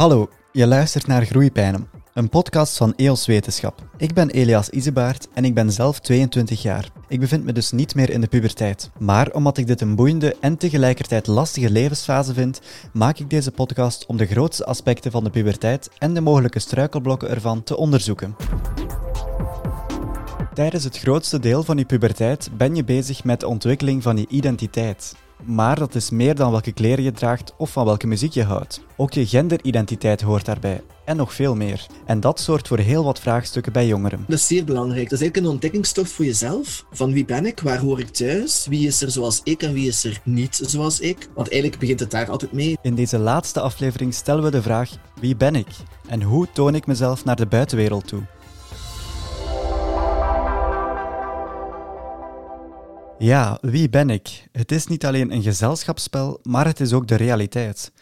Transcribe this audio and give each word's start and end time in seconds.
Hallo, 0.00 0.28
je 0.52 0.66
luistert 0.66 1.06
naar 1.06 1.24
Groeipijnen, 1.24 1.88
een 2.14 2.28
podcast 2.28 2.76
van 2.76 2.94
EOS 2.96 3.26
Wetenschap. 3.26 3.82
Ik 3.96 4.14
ben 4.14 4.30
Elias 4.30 4.70
Isebaert 4.70 5.28
en 5.34 5.44
ik 5.44 5.54
ben 5.54 5.72
zelf 5.72 6.00
22 6.00 6.62
jaar. 6.62 6.88
Ik 7.08 7.20
bevind 7.20 7.44
me 7.44 7.52
dus 7.52 7.70
niet 7.70 7.94
meer 7.94 8.10
in 8.10 8.20
de 8.20 8.26
puberteit. 8.26 8.90
Maar 8.98 9.32
omdat 9.32 9.58
ik 9.58 9.66
dit 9.66 9.80
een 9.80 9.94
boeiende 9.94 10.36
en 10.40 10.56
tegelijkertijd 10.56 11.26
lastige 11.26 11.70
levensfase 11.70 12.34
vind, 12.34 12.60
maak 12.92 13.18
ik 13.18 13.30
deze 13.30 13.50
podcast 13.50 14.06
om 14.06 14.16
de 14.16 14.26
grootste 14.26 14.64
aspecten 14.64 15.10
van 15.10 15.24
de 15.24 15.30
puberteit 15.30 15.90
en 15.98 16.14
de 16.14 16.20
mogelijke 16.20 16.58
struikelblokken 16.58 17.28
ervan 17.28 17.62
te 17.62 17.76
onderzoeken. 17.76 18.36
Tijdens 20.54 20.84
het 20.84 20.98
grootste 20.98 21.38
deel 21.38 21.62
van 21.62 21.78
je 21.78 21.84
puberteit 21.84 22.50
ben 22.56 22.74
je 22.74 22.84
bezig 22.84 23.24
met 23.24 23.40
de 23.40 23.48
ontwikkeling 23.48 24.02
van 24.02 24.16
je 24.16 24.26
identiteit. 24.28 25.14
Maar 25.44 25.78
dat 25.78 25.94
is 25.94 26.10
meer 26.10 26.34
dan 26.34 26.50
welke 26.50 26.72
kleren 26.72 27.04
je 27.04 27.12
draagt 27.12 27.52
of 27.56 27.70
van 27.70 27.84
welke 27.84 28.06
muziek 28.06 28.32
je 28.32 28.44
houdt. 28.44 28.80
Ook 28.96 29.12
je 29.12 29.26
genderidentiteit 29.26 30.20
hoort 30.20 30.44
daarbij. 30.44 30.82
En 31.04 31.16
nog 31.16 31.34
veel 31.34 31.54
meer. 31.54 31.86
En 32.06 32.20
dat 32.20 32.40
zorgt 32.40 32.68
voor 32.68 32.78
heel 32.78 33.04
wat 33.04 33.20
vraagstukken 33.20 33.72
bij 33.72 33.86
jongeren. 33.86 34.24
Dat 34.28 34.38
is 34.38 34.46
zeer 34.46 34.64
belangrijk. 34.64 35.10
Dat 35.10 35.12
is 35.12 35.20
eigenlijk 35.20 35.46
een 35.46 35.52
ontdekkingstocht 35.52 36.10
voor 36.10 36.24
jezelf. 36.24 36.84
Van 36.92 37.12
wie 37.12 37.24
ben 37.24 37.46
ik? 37.46 37.60
Waar 37.60 37.78
hoor 37.78 38.00
ik 38.00 38.08
thuis? 38.08 38.66
Wie 38.66 38.86
is 38.86 39.02
er 39.02 39.10
zoals 39.10 39.40
ik 39.44 39.62
en 39.62 39.72
wie 39.72 39.88
is 39.88 40.04
er 40.04 40.20
niet 40.24 40.60
zoals 40.62 41.00
ik? 41.00 41.28
Want 41.34 41.50
eigenlijk 41.50 41.80
begint 41.80 42.00
het 42.00 42.10
daar 42.10 42.30
altijd 42.30 42.52
mee. 42.52 42.78
In 42.82 42.94
deze 42.94 43.18
laatste 43.18 43.60
aflevering 43.60 44.14
stellen 44.14 44.44
we 44.44 44.50
de 44.50 44.62
vraag: 44.62 44.90
wie 45.20 45.36
ben 45.36 45.54
ik? 45.54 45.68
En 46.06 46.22
hoe 46.22 46.46
toon 46.52 46.74
ik 46.74 46.86
mezelf 46.86 47.24
naar 47.24 47.36
de 47.36 47.46
buitenwereld 47.46 48.06
toe? 48.06 48.22
Ja, 53.22 53.58
wie 53.60 53.88
ben 53.88 54.10
ik? 54.10 54.48
Het 54.52 54.72
is 54.72 54.86
niet 54.86 55.04
alleen 55.04 55.32
een 55.32 55.42
gezelschapsspel, 55.42 56.38
maar 56.42 56.66
het 56.66 56.80
is 56.80 56.92
ook 56.92 57.08
de 57.08 57.14
realiteit. 57.14 57.92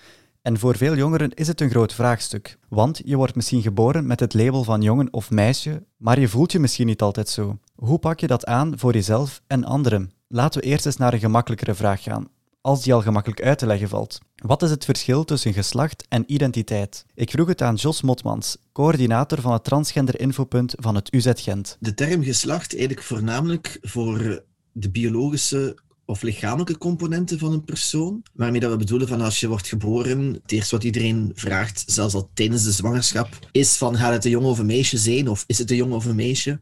En 0.43 0.59
voor 0.59 0.77
veel 0.77 0.97
jongeren 0.97 1.35
is 1.35 1.47
het 1.47 1.61
een 1.61 1.71
groot 1.71 1.93
vraagstuk. 1.93 2.59
Want 2.69 3.01
je 3.05 3.17
wordt 3.17 3.35
misschien 3.35 3.63
geboren 3.63 4.07
met 4.07 4.21
het 4.21 4.35
label 4.35 4.65
van 4.65 4.83
jongen 4.83 5.13
of 5.13 5.31
meisje, 5.31 5.83
maar 5.97 6.21
je 6.21 6.29
voelt 6.29 6.53
je 6.53 6.59
misschien 6.59 6.87
niet 6.87 7.03
altijd 7.03 7.29
zo. 7.29 7.59
Hoe 7.75 7.99
pak 7.99 8.21
je 8.21 8.27
dat 8.27 8.47
aan 8.47 8.79
voor 8.79 8.93
jezelf 8.93 9.43
en 9.47 9.65
anderen? 9.65 10.13
Laten 10.29 10.61
we 10.61 10.67
eerst 10.67 10.87
eens 10.87 10.97
naar 10.97 11.13
een 11.13 11.19
gemakkelijkere 11.19 11.75
vraag 11.75 12.03
gaan, 12.03 12.29
als 12.61 12.83
die 12.83 12.95
al 12.95 13.03
gemakkelijk 13.03 13.43
uit 13.43 13.59
te 13.59 13.67
leggen 13.67 13.89
valt. 13.89 14.19
Wat 14.37 14.63
is 14.63 14.71
het 14.71 14.85
verschil 14.85 15.25
tussen 15.25 15.53
geslacht 15.53 16.07
en 16.09 16.25
identiteit? 16.27 17.05
Ik 17.15 17.31
vroeg 17.31 17.49
het 17.49 17.63
aan 17.63 17.75
Jos 17.75 18.03
Motmans, 18.03 18.57
coördinator 18.73 19.41
van 19.41 19.53
het 19.53 19.65
Transgender 19.65 20.21
Infopunt 20.21 20.75
van 20.77 20.95
het 20.95 21.15
UZ 21.15 21.31
Gent. 21.35 21.77
De 21.81 21.95
term 21.95 22.23
geslacht 22.23 22.73
eigenlijk 22.73 23.07
voornamelijk 23.07 23.79
voor 23.81 24.47
de 24.79 24.91
biologische 24.91 25.77
of 26.09 26.23
lichamelijke 26.23 26.79
componenten 26.79 27.39
van 27.39 27.53
een 27.53 27.65
persoon. 27.65 28.23
Waarmee 28.35 28.61
dat 28.61 28.71
we 28.71 28.77
bedoelen 28.77 29.09
van 29.09 29.21
als 29.21 29.41
je 29.41 29.49
wordt 29.49 29.67
geboren, 29.67 30.33
het 30.43 30.53
eerste 30.53 30.75
wat 30.75 30.85
iedereen 30.85 31.33
vraagt, 31.35 31.85
zelfs 31.87 32.15
al 32.15 32.31
tijdens 32.35 32.65
de 32.65 32.73
zwangerschap, 32.73 33.49
is 33.53 33.77
van 33.77 33.97
gaat 33.97 34.13
het 34.13 34.25
een 34.25 34.31
jongen 34.31 34.51
of 34.51 34.59
een 34.59 34.67
meisje 34.67 34.99
zijn 34.99 35.29
of 35.29 35.45
is 35.47 35.59
het 35.59 35.71
een 35.71 35.77
jongen 35.77 35.97
of 35.97 36.05
een 36.05 36.17
meisje? 36.17 36.61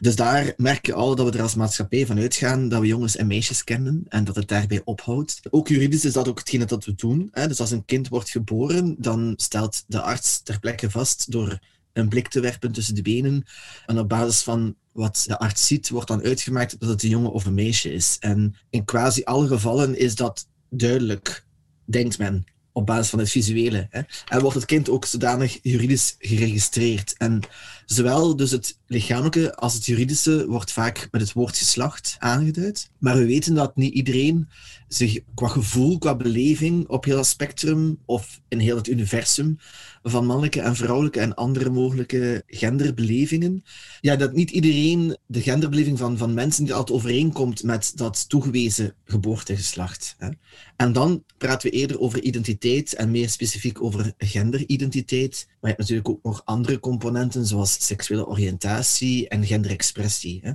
Dus 0.00 0.16
daar 0.16 0.52
merk 0.56 0.86
je 0.86 0.92
al 0.92 1.14
dat 1.14 1.30
we 1.30 1.36
er 1.36 1.42
als 1.42 1.54
maatschappij 1.54 2.06
van 2.06 2.18
uitgaan 2.18 2.68
dat 2.68 2.80
we 2.80 2.86
jongens 2.86 3.16
en 3.16 3.26
meisjes 3.26 3.64
kennen 3.64 4.04
en 4.08 4.24
dat 4.24 4.36
het 4.36 4.48
daarbij 4.48 4.80
ophoudt. 4.84 5.40
Ook 5.50 5.68
juridisch 5.68 6.04
is 6.04 6.12
dat 6.12 6.28
ook 6.28 6.38
hetgene 6.38 6.64
dat 6.64 6.84
we 6.84 6.94
doen. 6.94 7.28
Hè? 7.32 7.48
Dus 7.48 7.60
als 7.60 7.70
een 7.70 7.84
kind 7.84 8.08
wordt 8.08 8.30
geboren, 8.30 8.96
dan 8.98 9.32
stelt 9.36 9.84
de 9.86 10.00
arts 10.00 10.42
ter 10.42 10.58
plekke 10.58 10.90
vast 10.90 11.32
door 11.32 11.58
een 11.98 12.08
blik 12.08 12.28
te 12.28 12.40
werpen 12.40 12.72
tussen 12.72 12.94
de 12.94 13.02
benen. 13.02 13.44
En 13.86 13.98
op 13.98 14.08
basis 14.08 14.42
van 14.42 14.76
wat 14.92 15.24
de 15.26 15.38
arts 15.38 15.66
ziet, 15.66 15.88
wordt 15.88 16.08
dan 16.08 16.22
uitgemaakt 16.22 16.80
dat 16.80 16.88
het 16.88 17.02
een 17.02 17.08
jongen 17.08 17.32
of 17.32 17.44
een 17.44 17.54
meisje 17.54 17.92
is. 17.92 18.16
En 18.20 18.54
in 18.70 18.84
quasi 18.84 19.22
alle 19.24 19.46
gevallen 19.46 19.98
is 19.98 20.14
dat 20.14 20.48
duidelijk, 20.70 21.44
denkt 21.84 22.18
men, 22.18 22.44
op 22.72 22.86
basis 22.86 23.08
van 23.08 23.18
het 23.18 23.30
visuele. 23.30 23.86
Hè. 23.90 24.00
En 24.26 24.40
wordt 24.40 24.56
het 24.56 24.64
kind 24.64 24.88
ook 24.88 25.04
zodanig 25.04 25.58
juridisch 25.62 26.14
geregistreerd. 26.18 27.14
En 27.16 27.40
zowel 27.88 28.36
dus 28.36 28.50
het 28.50 28.78
lichamelijke 28.86 29.54
als 29.54 29.74
het 29.74 29.86
juridische 29.86 30.46
wordt 30.46 30.72
vaak 30.72 31.08
met 31.10 31.20
het 31.20 31.32
woord 31.32 31.56
geslacht 31.56 32.16
aangeduid. 32.18 32.90
Maar 32.98 33.16
we 33.16 33.26
weten 33.26 33.54
dat 33.54 33.76
niet 33.76 33.94
iedereen 33.94 34.48
zich 34.88 35.18
qua 35.34 35.48
gevoel, 35.48 35.98
qua 35.98 36.16
beleving 36.16 36.88
op 36.88 37.04
heel 37.04 37.16
het 37.16 37.26
spectrum 37.26 37.98
of 38.04 38.40
in 38.48 38.58
heel 38.58 38.76
het 38.76 38.88
universum 38.88 39.58
van 40.02 40.26
mannelijke 40.26 40.60
en 40.60 40.76
vrouwelijke 40.76 41.20
en 41.20 41.34
andere 41.34 41.70
mogelijke 41.70 42.42
genderbelevingen. 42.46 43.64
Ja, 44.00 44.16
dat 44.16 44.32
niet 44.32 44.50
iedereen 44.50 45.16
de 45.26 45.40
genderbeleving 45.40 45.98
van, 45.98 46.18
van 46.18 46.34
mensen 46.34 46.64
die 46.64 46.74
altijd 46.74 46.98
overeenkomt 46.98 47.62
met 47.62 47.92
dat 47.94 48.28
toegewezen 48.28 48.94
geboortegeslacht. 49.04 50.14
Hè. 50.18 50.28
En 50.76 50.92
dan 50.92 51.24
praten 51.38 51.70
we 51.70 51.76
eerder 51.76 52.00
over 52.00 52.22
identiteit 52.22 52.94
en 52.94 53.10
meer 53.10 53.30
specifiek 53.30 53.82
over 53.82 54.12
genderidentiteit. 54.18 55.46
Maar 55.46 55.70
je 55.70 55.76
hebt 55.76 55.78
natuurlijk 55.78 56.08
ook 56.08 56.22
nog 56.22 56.42
andere 56.44 56.80
componenten 56.80 57.46
zoals 57.46 57.77
seksuele 57.82 58.26
oriëntatie 58.26 59.28
en 59.28 59.46
genderexpressie. 59.46 60.40
Hè. 60.42 60.52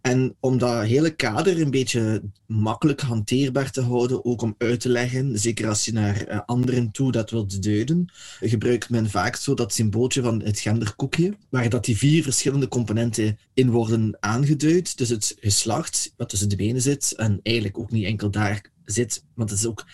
En 0.00 0.36
om 0.40 0.58
dat 0.58 0.84
hele 0.84 1.10
kader 1.10 1.60
een 1.60 1.70
beetje 1.70 2.22
makkelijk 2.46 3.00
hanteerbaar 3.00 3.70
te 3.70 3.80
houden, 3.80 4.24
ook 4.24 4.42
om 4.42 4.54
uit 4.58 4.80
te 4.80 4.88
leggen, 4.88 5.38
zeker 5.38 5.68
als 5.68 5.84
je 5.84 5.92
naar 5.92 6.26
eh, 6.26 6.40
anderen 6.46 6.90
toe 6.90 7.12
dat 7.12 7.30
wilt 7.30 7.62
duiden, 7.62 8.12
gebruikt 8.40 8.90
men 8.90 9.10
vaak 9.10 9.36
zo 9.36 9.54
dat 9.54 9.72
symbooltje 9.72 10.22
van 10.22 10.42
het 10.42 10.58
genderkoekje, 10.58 11.36
waar 11.50 11.68
dat 11.68 11.84
die 11.84 11.96
vier 11.96 12.22
verschillende 12.22 12.68
componenten 12.68 13.38
in 13.54 13.70
worden 13.70 14.16
aangeduid. 14.20 14.98
Dus 14.98 15.08
het 15.08 15.36
geslacht, 15.40 16.12
wat 16.16 16.28
tussen 16.28 16.48
de 16.48 16.56
benen 16.56 16.82
zit, 16.82 17.12
en 17.16 17.40
eigenlijk 17.42 17.78
ook 17.78 17.90
niet 17.90 18.04
enkel 18.04 18.30
daar 18.30 18.70
zit, 18.84 19.24
want 19.38 19.50
het 19.50 19.58
is 19.58 19.66
ook 19.66 19.86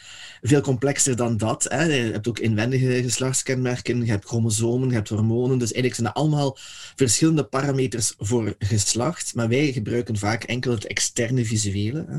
veel 0.42 0.60
complexer 0.60 1.16
dan 1.16 1.36
dat. 1.36 1.66
Hè. 1.68 1.82
Je 1.82 2.12
hebt 2.12 2.28
ook 2.28 2.38
inwendige 2.38 3.02
geslachtskenmerken, 3.02 4.04
je 4.04 4.10
hebt 4.10 4.24
chromosomen, 4.24 4.88
je 4.88 4.94
hebt 4.94 5.08
hormonen. 5.08 5.58
Dus 5.58 5.72
eigenlijk 5.72 5.94
zijn 5.94 6.06
er 6.06 6.12
allemaal 6.12 6.58
verschillende 6.96 7.44
parameters 7.44 8.14
voor 8.18 8.54
geslacht. 8.58 9.34
Maar 9.34 9.48
wij 9.48 9.72
gebruiken 9.72 10.16
vaak 10.16 10.44
enkel 10.44 10.72
het 10.72 10.86
externe 10.86 11.44
visuele. 11.44 12.04
Hè. 12.08 12.18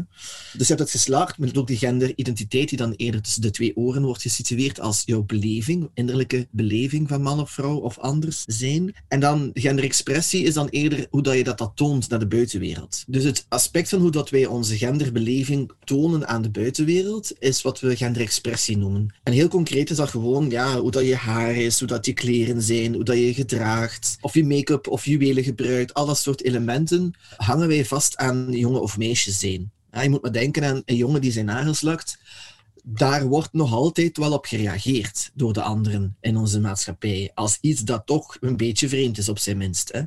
Dus 0.58 0.68
je 0.68 0.74
hebt 0.74 0.80
het 0.80 0.92
geslacht, 0.92 1.38
met 1.38 1.58
ook 1.58 1.68
die 1.68 1.78
genderidentiteit 1.78 2.70
die 2.70 2.78
dan 2.78 2.92
eerder 2.92 3.22
tussen 3.22 3.42
de 3.42 3.52
twee 3.52 3.76
oren 3.76 4.04
wordt 4.04 4.22
gesitueerd 4.22 4.80
als 4.80 5.04
jouw 5.06 5.24
beleving, 5.24 5.90
innerlijke 5.94 6.48
beleving 6.52 7.08
van 7.08 7.22
man 7.22 7.40
of 7.40 7.52
vrouw 7.52 7.78
of 7.78 7.98
anders 7.98 8.44
zijn. 8.48 8.96
En 9.08 9.20
dan 9.20 9.52
genderexpressie 9.54 10.44
is 10.44 10.54
dan 10.54 10.68
eerder 10.68 11.08
hoe 11.10 11.24
dat 11.24 11.36
je 11.36 11.44
dat, 11.44 11.58
dat 11.58 11.72
toont 11.76 12.10
naar 12.10 12.20
de 12.20 12.28
buitenwereld. 12.28 13.04
Dus 13.08 13.24
het 13.24 13.46
aspect 13.50 13.90
van 13.90 14.00
hoe 14.00 14.12
dat 14.12 14.30
wij 14.30 14.46
onze 14.46 14.78
genderbeleving 14.78 15.72
tonen 15.84 16.28
aan 16.28 16.42
de 16.42 16.50
buitenwereld 16.50 17.15
is 17.40 17.62
wat 17.62 17.80
we 17.80 17.96
genderexpressie 17.96 18.78
noemen. 18.78 19.16
En 19.24 19.34
heel 19.34 19.48
concreet 19.48 19.90
is 19.90 19.98
dat 19.98 20.10
gewoon 20.10 20.50
ja, 20.50 20.80
hoe 20.80 20.92
dat 20.92 21.06
je 21.06 21.16
haar 21.16 21.56
is, 21.56 21.80
hoe 21.80 21.88
dat 21.88 22.06
je 22.06 22.14
kleren 22.14 22.62
zijn, 22.62 22.94
hoe 22.94 23.04
dat 23.04 23.18
je 23.18 23.34
gedraagt, 23.34 24.18
of 24.22 24.34
je 24.34 24.44
make-up 24.46 24.88
of 24.88 25.06
juwelen 25.06 25.44
gebruikt. 25.44 25.94
Al 25.94 26.06
dat 26.06 26.18
soort 26.18 26.44
elementen 26.44 27.14
hangen 27.38 27.68
wij 27.68 27.86
vast 27.86 28.18
aan 28.18 28.48
jongen 28.52 28.82
of 28.82 28.98
meisjes 28.98 29.40
zijn. 29.40 29.72
Ja, 29.92 30.02
je 30.02 30.10
moet 30.10 30.22
maar 30.22 30.32
denken 30.32 30.64
aan 30.64 30.82
een 30.86 30.96
jongen 30.96 31.22
die 31.22 31.32
zijn 31.32 31.46
nagels 31.46 31.82
lakt 31.82 32.18
daar 32.88 33.26
wordt 33.28 33.54
nog 33.54 33.74
altijd 33.74 34.18
wel 34.18 34.34
op 34.34 34.46
gereageerd 34.46 35.32
door 35.34 35.54
de 35.54 35.62
anderen 35.62 36.18
in 36.22 36.38
onze 36.38 36.60
maatschappij. 36.60 37.32
Als 37.34 37.58
iets 37.62 37.82
dat 37.82 38.06
toch 38.06 38.38
een 38.40 38.58
beetje 38.58 38.90
vreemd 38.90 39.18
is, 39.18 39.30
op 39.30 39.40
zijn 39.40 39.58
minst. 39.58 39.92
Hè? 39.92 40.02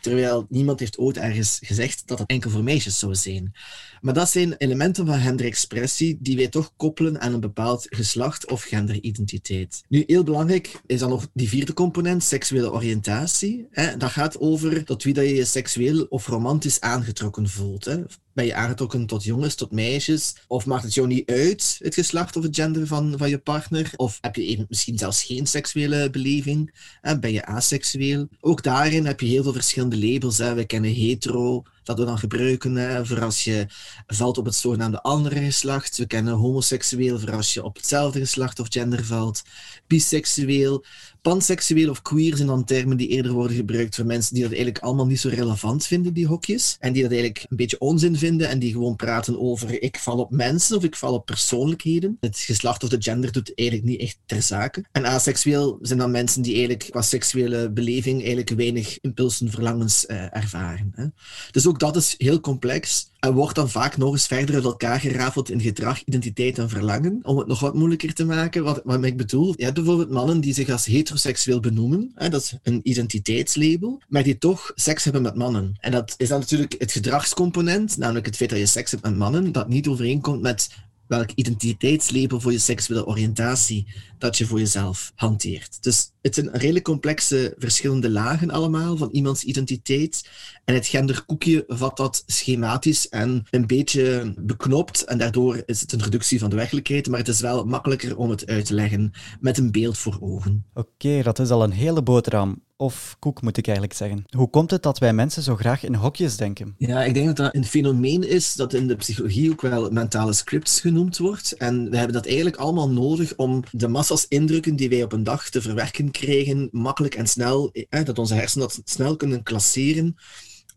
Terwijl 0.00 0.46
niemand 0.48 0.80
heeft 0.80 0.98
ooit 0.98 1.16
ergens 1.16 1.58
gezegd 1.62 2.02
dat 2.06 2.18
het 2.18 2.28
enkel 2.28 2.50
voor 2.50 2.62
meisjes 2.62 2.98
zou 2.98 3.14
zijn. 3.14 3.52
Maar 4.00 4.14
dat 4.14 4.30
zijn 4.30 4.54
elementen 4.56 5.06
van 5.06 5.20
genderexpressie 5.20 6.18
die 6.20 6.36
wij 6.36 6.48
toch 6.48 6.72
koppelen 6.76 7.20
aan 7.20 7.34
een 7.34 7.40
bepaald 7.40 7.86
geslacht 7.88 8.50
of 8.50 8.62
genderidentiteit. 8.62 9.82
Nu, 9.88 10.04
heel 10.06 10.24
belangrijk 10.24 10.80
is 10.86 11.00
dan 11.00 11.08
nog 11.08 11.28
die 11.32 11.48
vierde 11.48 11.72
component, 11.72 12.22
seksuele 12.22 12.72
oriëntatie. 12.72 13.66
Hè? 13.70 13.96
Dat 13.96 14.10
gaat 14.10 14.38
over 14.38 14.84
tot 14.84 15.02
wie 15.02 15.14
dat 15.14 15.24
je 15.24 15.34
je 15.34 15.44
seksueel 15.44 16.06
of 16.08 16.26
romantisch 16.26 16.80
aangetrokken 16.80 17.48
voelt. 17.48 17.84
Hè? 17.84 18.02
Ben 18.32 18.44
je 18.44 18.54
aangetrokken 18.54 19.06
tot 19.06 19.24
jongens, 19.24 19.54
tot 19.54 19.70
meisjes? 19.70 20.34
Of 20.46 20.66
maakt 20.66 20.82
het 20.82 20.94
jou 20.94 21.06
niet 21.06 21.30
uit, 21.30 21.78
het 21.82 21.94
geslacht 21.94 22.19
of 22.28 22.42
het 22.42 22.56
gender 22.56 22.86
van, 22.86 23.14
van 23.16 23.28
je 23.28 23.38
partner? 23.38 23.92
Of 23.96 24.18
heb 24.20 24.36
je 24.36 24.66
misschien 24.68 24.98
zelfs 24.98 25.24
geen 25.24 25.46
seksuele 25.46 26.10
beleving? 26.10 26.74
En 27.00 27.20
ben 27.20 27.32
je 27.32 27.44
aseksueel? 27.44 28.28
Ook 28.40 28.62
daarin 28.62 29.06
heb 29.06 29.20
je 29.20 29.26
heel 29.26 29.42
veel 29.42 29.52
verschillende 29.52 29.98
labels. 29.98 30.38
Hè. 30.38 30.54
We 30.54 30.64
kennen 30.64 30.92
hetero, 30.92 31.62
dat 31.82 31.98
we 31.98 32.04
dan 32.04 32.18
gebruiken 32.18 33.06
voor 33.06 33.22
als 33.22 33.44
je 33.44 33.66
valt 34.06 34.38
op 34.38 34.44
het 34.44 34.54
zogenaamde 34.54 35.02
andere 35.02 35.40
geslacht. 35.40 35.96
We 35.96 36.06
kennen 36.06 36.34
homoseksueel 36.34 37.18
voor 37.18 37.32
als 37.32 37.54
je 37.54 37.64
op 37.64 37.76
hetzelfde 37.76 38.18
geslacht 38.18 38.60
of 38.60 38.66
gender 38.70 39.04
valt. 39.04 39.42
Biseksueel, 39.86 40.84
Panseksueel 41.22 41.90
of 41.90 42.02
queer 42.02 42.36
zijn 42.36 42.48
dan 42.48 42.64
termen 42.64 42.96
die 42.96 43.08
eerder 43.08 43.32
worden 43.32 43.56
gebruikt 43.56 43.94
voor 43.94 44.06
mensen 44.06 44.34
die 44.34 44.42
dat 44.42 44.52
eigenlijk 44.52 44.84
allemaal 44.84 45.06
niet 45.06 45.20
zo 45.20 45.28
relevant 45.28 45.86
vinden, 45.86 46.12
die 46.12 46.26
hokjes. 46.26 46.76
En 46.78 46.92
die 46.92 47.02
dat 47.02 47.10
eigenlijk 47.12 47.46
een 47.48 47.56
beetje 47.56 47.78
onzin 47.78 48.16
vinden 48.16 48.48
en 48.48 48.58
die 48.58 48.72
gewoon 48.72 48.96
praten 48.96 49.40
over 49.40 49.82
ik 49.82 49.98
val 49.98 50.18
op 50.18 50.30
mensen 50.30 50.76
of 50.76 50.84
ik 50.84 50.96
val 50.96 51.14
op 51.14 51.26
persoonlijkheden. 51.26 52.16
Het 52.20 52.38
geslacht 52.38 52.82
of 52.82 52.88
de 52.88 53.02
gender 53.02 53.32
doet 53.32 53.52
eigenlijk 53.54 53.88
niet 53.88 54.00
echt 54.00 54.18
ter 54.26 54.42
zake. 54.42 54.84
En 54.92 55.06
aseksueel 55.06 55.78
zijn 55.82 55.98
dan 55.98 56.10
mensen 56.10 56.42
die 56.42 56.52
eigenlijk 56.52 56.90
qua 56.90 57.02
seksuele 57.02 57.70
beleving 57.70 58.18
eigenlijk 58.18 58.50
weinig 58.50 59.00
impulsen, 59.00 59.50
verlangens 59.50 60.04
uh, 60.06 60.36
ervaren. 60.36 60.92
Hè. 60.94 61.06
Dus 61.50 61.66
ook 61.70 61.78
dat 61.78 61.96
is 61.96 62.14
heel 62.18 62.40
complex. 62.40 63.08
En 63.20 63.34
wordt 63.34 63.54
dan 63.54 63.70
vaak 63.70 63.96
nog 63.96 64.12
eens 64.12 64.26
verder 64.26 64.54
uit 64.54 64.64
elkaar 64.64 65.00
gerafeld 65.00 65.50
in 65.50 65.60
gedrag, 65.60 66.04
identiteit 66.04 66.58
en 66.58 66.68
verlangen. 66.68 67.20
Om 67.22 67.38
het 67.38 67.46
nog 67.46 67.60
wat 67.60 67.74
moeilijker 67.74 68.14
te 68.14 68.24
maken, 68.24 68.64
wat, 68.64 68.80
wat 68.84 69.04
ik 69.04 69.16
bedoel. 69.16 69.54
Je 69.56 69.62
hebt 69.62 69.74
bijvoorbeeld 69.74 70.10
mannen 70.10 70.40
die 70.40 70.54
zich 70.54 70.70
als 70.70 70.86
heteroseksueel 70.86 71.60
benoemen. 71.60 72.12
Hè, 72.14 72.28
dat 72.28 72.42
is 72.42 72.54
een 72.62 72.80
identiteitslabel. 72.82 74.02
Maar 74.08 74.22
die 74.22 74.38
toch 74.38 74.72
seks 74.74 75.04
hebben 75.04 75.22
met 75.22 75.34
mannen. 75.34 75.76
En 75.80 75.90
dat 75.90 76.14
is 76.16 76.28
dan 76.28 76.40
natuurlijk 76.40 76.74
het 76.78 76.92
gedragscomponent, 76.92 77.96
namelijk 77.96 78.26
het 78.26 78.36
feit 78.36 78.50
dat 78.50 78.58
je 78.58 78.66
seks 78.66 78.90
hebt 78.90 79.02
met 79.02 79.16
mannen, 79.16 79.52
dat 79.52 79.68
niet 79.68 79.88
overeenkomt 79.88 80.40
met 80.40 80.68
welk 81.10 81.30
identiteitslabel 81.34 82.40
voor 82.40 82.52
je 82.52 82.58
seksuele 82.58 83.06
oriëntatie 83.06 83.86
dat 84.18 84.38
je 84.38 84.46
voor 84.46 84.58
jezelf 84.58 85.12
hanteert. 85.14 85.82
Dus 85.82 86.10
het 86.22 86.34
zijn 86.34 86.50
redelijk 86.50 86.84
complexe 86.84 87.54
verschillende 87.58 88.10
lagen 88.10 88.50
allemaal 88.50 88.96
van 88.96 89.08
iemands 89.10 89.44
identiteit. 89.44 90.28
En 90.64 90.74
het 90.74 90.86
genderkoekje 90.86 91.64
vat 91.66 91.96
dat 91.96 92.22
schematisch 92.26 93.08
en 93.08 93.46
een 93.50 93.66
beetje 93.66 94.34
beknopt. 94.38 95.04
En 95.04 95.18
daardoor 95.18 95.62
is 95.66 95.80
het 95.80 95.92
een 95.92 96.02
reductie 96.02 96.38
van 96.38 96.50
de 96.50 96.56
werkelijkheid, 96.56 97.08
maar 97.08 97.18
het 97.18 97.28
is 97.28 97.40
wel 97.40 97.64
makkelijker 97.64 98.16
om 98.16 98.30
het 98.30 98.46
uit 98.46 98.64
te 98.64 98.74
leggen 98.74 99.12
met 99.40 99.58
een 99.58 99.72
beeld 99.72 99.98
voor 99.98 100.18
ogen. 100.20 100.64
Oké, 100.74 101.22
dat 101.22 101.38
is 101.38 101.50
al 101.50 101.62
een 101.62 101.72
hele 101.72 102.02
boterham. 102.02 102.62
Of 102.80 103.16
koek, 103.18 103.42
moet 103.42 103.56
ik 103.56 103.66
eigenlijk 103.66 103.96
zeggen. 103.96 104.24
Hoe 104.30 104.50
komt 104.50 104.70
het 104.70 104.82
dat 104.82 104.98
wij 104.98 105.12
mensen 105.12 105.42
zo 105.42 105.56
graag 105.56 105.84
in 105.84 105.94
hokjes 105.94 106.36
denken? 106.36 106.74
Ja, 106.78 107.04
ik 107.04 107.14
denk 107.14 107.26
dat 107.26 107.36
dat 107.36 107.54
een 107.54 107.64
fenomeen 107.64 108.28
is 108.28 108.54
dat 108.54 108.74
in 108.74 108.86
de 108.86 108.96
psychologie 108.96 109.50
ook 109.50 109.60
wel 109.60 109.90
mentale 109.90 110.32
scripts 110.32 110.80
genoemd 110.80 111.18
wordt. 111.18 111.52
En 111.52 111.90
we 111.90 111.96
hebben 111.96 112.14
dat 112.14 112.26
eigenlijk 112.26 112.56
allemaal 112.56 112.90
nodig 112.90 113.36
om 113.36 113.62
de 113.70 113.88
massas 113.88 114.26
indrukken 114.28 114.76
die 114.76 114.88
wij 114.88 115.02
op 115.02 115.12
een 115.12 115.24
dag 115.24 115.48
te 115.48 115.62
verwerken 115.62 116.10
krijgen, 116.10 116.68
makkelijk 116.72 117.14
en 117.14 117.26
snel, 117.26 117.72
dat 117.88 118.18
onze 118.18 118.34
hersenen 118.34 118.68
dat 118.68 118.80
snel 118.84 119.16
kunnen 119.16 119.42
klasseren 119.42 120.16